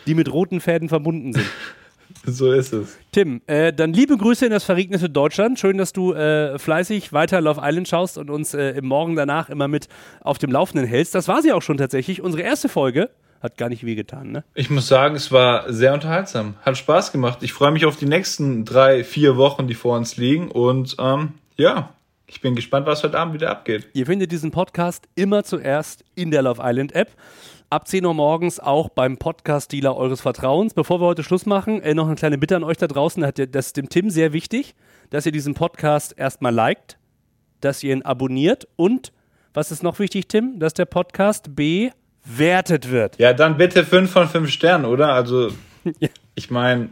Die 0.06 0.14
mit 0.14 0.32
roten 0.32 0.62
Fäden 0.62 0.90
verbunden 0.90 1.34
sind. 1.34 1.46
So 2.26 2.52
ist 2.54 2.72
es. 2.72 2.98
Tim, 3.12 3.42
äh, 3.48 3.74
dann 3.74 3.92
liebe 3.92 4.16
Grüße 4.18 4.46
in 4.46 4.52
das 4.52 4.64
verregnete 4.64 5.10
Deutschland. 5.10 5.60
Schön, 5.60 5.78
dass 5.78 5.92
du 5.92 6.14
äh, 6.14 6.58
fleißig 6.58 7.12
weiter 7.12 7.42
Love 7.42 7.62
Island 7.64 7.88
schaust 7.88 8.18
und 8.18 8.30
uns 8.30 8.54
äh, 8.54 8.70
im 8.72 8.86
Morgen 8.86 9.16
danach 9.16 9.50
immer 9.50 9.68
mit 9.68 9.90
auf 10.22 10.38
dem 10.38 10.52
Laufenden 10.52 10.88
hältst. 10.88 11.14
Das 11.16 11.28
war 11.28 11.42
sie 11.42 11.52
auch 11.52 11.62
schon 11.62 11.78
tatsächlich. 11.78 12.22
Unsere 12.22 12.44
erste 12.44 12.70
Folge 12.70 13.10
hat 13.42 13.58
gar 13.58 13.68
nicht 13.68 13.86
wehgetan, 13.86 14.32
ne? 14.32 14.46
Ich 14.54 14.70
muss 14.70 14.88
sagen, 14.88 15.16
es 15.16 15.32
war 15.34 15.72
sehr 15.72 15.94
unterhaltsam. 15.94 16.56
Hat 16.62 16.78
Spaß 16.78 17.12
gemacht. 17.12 17.40
Ich 17.42 17.52
freue 17.52 17.72
mich 17.72 17.86
auf 17.86 17.98
die 17.98 18.06
nächsten 18.06 18.64
drei, 18.64 19.04
vier 19.04 19.36
Wochen, 19.36 19.68
die 19.68 19.74
vor 19.74 19.98
uns 19.98 20.16
liegen. 20.16 20.50
Und 20.50 20.96
ähm, 21.00 21.34
ja, 21.58 21.90
ich 22.26 22.40
bin 22.40 22.56
gespannt, 22.56 22.88
was 22.88 23.04
heute 23.04 23.20
Abend 23.20 23.34
wieder 23.34 23.52
abgeht. 23.52 23.90
Ihr 23.94 24.06
findet 24.06 24.32
diesen 24.32 24.52
Podcast 24.52 25.10
immer 25.16 25.44
zuerst 25.44 26.06
in 26.16 26.32
der 26.32 26.42
Love 26.42 26.62
Island 26.64 26.96
App. 26.96 27.12
Ab 27.74 27.88
10 27.88 28.06
Uhr 28.06 28.14
morgens 28.14 28.60
auch 28.60 28.90
beim 28.90 29.18
Podcast-Dealer 29.18 29.98
eures 29.98 30.22
Vertrauens. 30.22 30.76
Bevor 30.76 31.02
wir 31.02 31.08
heute 31.08 31.24
Schluss 31.24 31.48
machen, 31.48 31.82
äh, 31.82 31.96
noch 31.96 32.06
eine 32.06 32.14
kleine 32.14 32.38
Bitte 32.38 32.56
an 32.56 32.64
euch 32.64 32.78
da 32.78 32.86
draußen. 32.86 33.28
Das 33.52 33.66
ist 33.66 33.78
dem 33.78 33.90
Tim 33.90 34.12
sehr 34.12 34.32
wichtig, 34.32 34.76
dass 35.10 35.26
ihr 35.26 35.32
diesen 35.32 35.56
Podcast 35.56 36.14
erstmal 36.16 36.54
liked, 36.54 37.00
dass 37.62 37.82
ihr 37.82 37.94
ihn 37.94 38.04
abonniert 38.04 38.68
und, 38.76 39.12
was 39.56 39.72
ist 39.72 39.82
noch 39.82 39.98
wichtig, 39.98 40.28
Tim, 40.28 40.60
dass 40.60 40.76
der 40.76 40.86
Podcast 40.86 41.56
bewertet 41.56 42.92
wird. 42.92 43.18
Ja, 43.18 43.34
dann 43.34 43.58
bitte 43.58 43.84
5 43.84 44.12
von 44.12 44.28
5 44.28 44.52
Sternen, 44.52 44.86
oder? 44.86 45.12
Also, 45.12 45.50
ja. 46.00 46.10
ich 46.36 46.52
meine, 46.52 46.90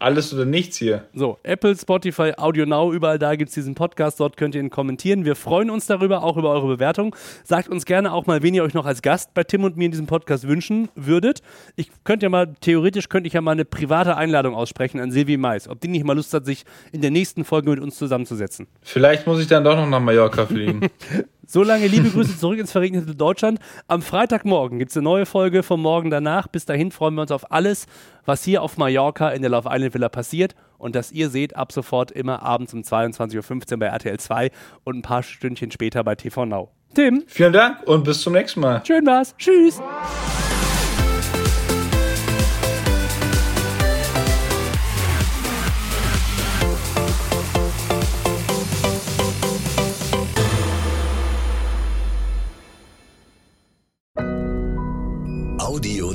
alles 0.00 0.32
oder 0.32 0.44
nichts 0.44 0.76
hier. 0.76 1.04
So, 1.14 1.38
Apple, 1.42 1.76
Spotify, 1.76 2.32
Audio 2.36 2.66
Now, 2.66 2.92
überall 2.92 3.18
da 3.18 3.36
gibt 3.36 3.48
es 3.48 3.54
diesen 3.54 3.74
Podcast. 3.74 4.20
Dort 4.20 4.36
könnt 4.36 4.54
ihr 4.54 4.60
ihn 4.60 4.70
kommentieren. 4.70 5.24
Wir 5.24 5.36
freuen 5.36 5.70
uns 5.70 5.86
darüber, 5.86 6.22
auch 6.22 6.36
über 6.36 6.50
eure 6.50 6.66
Bewertung. 6.66 7.14
Sagt 7.44 7.68
uns 7.68 7.84
gerne 7.84 8.12
auch 8.12 8.26
mal, 8.26 8.42
wen 8.42 8.54
ihr 8.54 8.62
euch 8.62 8.74
noch 8.74 8.86
als 8.86 9.02
Gast 9.02 9.34
bei 9.34 9.44
Tim 9.44 9.64
und 9.64 9.76
mir 9.76 9.86
in 9.86 9.90
diesem 9.90 10.06
Podcast 10.06 10.46
wünschen 10.46 10.88
würdet. 10.94 11.42
Ich 11.76 11.90
könnte 12.04 12.26
ja 12.26 12.30
mal, 12.30 12.54
theoretisch 12.60 13.08
könnte 13.08 13.26
ich 13.26 13.34
ja 13.34 13.40
mal 13.40 13.52
eine 13.52 13.64
private 13.64 14.16
Einladung 14.16 14.54
aussprechen 14.54 15.00
an 15.00 15.10
Silvi 15.10 15.36
Mais, 15.36 15.68
ob 15.68 15.80
die 15.80 15.88
nicht 15.88 16.04
mal 16.04 16.14
Lust 16.14 16.32
hat, 16.34 16.44
sich 16.44 16.64
in 16.92 17.00
der 17.00 17.10
nächsten 17.10 17.44
Folge 17.44 17.70
mit 17.70 17.80
uns 17.80 17.96
zusammenzusetzen. 17.96 18.66
Vielleicht 18.82 19.26
muss 19.26 19.40
ich 19.40 19.46
dann 19.46 19.64
doch 19.64 19.76
noch 19.76 19.88
nach 19.88 20.00
Mallorca 20.00 20.46
fliegen. 20.46 20.88
So 21.50 21.62
lange 21.62 21.86
liebe 21.86 22.10
Grüße 22.10 22.38
zurück 22.38 22.58
ins 22.58 22.72
verregnete 22.72 23.14
Deutschland. 23.14 23.58
Am 23.86 24.02
Freitagmorgen 24.02 24.78
gibt 24.78 24.90
es 24.90 24.98
eine 24.98 25.04
neue 25.04 25.24
Folge 25.24 25.62
vom 25.62 25.80
Morgen 25.80 26.10
danach. 26.10 26.46
Bis 26.46 26.66
dahin 26.66 26.90
freuen 26.90 27.14
wir 27.14 27.22
uns 27.22 27.30
auf 27.30 27.50
alles, 27.50 27.86
was 28.26 28.44
hier 28.44 28.62
auf 28.62 28.76
Mallorca 28.76 29.30
in 29.30 29.40
der 29.40 29.50
Love 29.50 29.70
Island 29.72 29.94
Villa 29.94 30.10
passiert. 30.10 30.54
Und 30.76 30.94
dass 30.94 31.10
ihr 31.10 31.30
seht, 31.30 31.56
ab 31.56 31.72
sofort 31.72 32.10
immer 32.10 32.42
abends 32.42 32.74
um 32.74 32.82
22.15 32.82 33.72
Uhr 33.72 33.78
bei 33.78 33.86
RTL 33.86 34.18
2 34.18 34.50
und 34.84 34.96
ein 34.96 35.02
paar 35.02 35.22
Stündchen 35.22 35.70
später 35.70 36.04
bei 36.04 36.16
TV 36.16 36.44
Now. 36.44 36.68
Tim. 36.94 37.24
Vielen 37.26 37.54
Dank 37.54 37.82
und 37.86 38.04
bis 38.04 38.20
zum 38.20 38.34
nächsten 38.34 38.60
Mal. 38.60 38.82
Schön 38.84 39.06
war's. 39.06 39.34
Tschüss. 39.38 39.80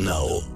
Now. 0.03 0.52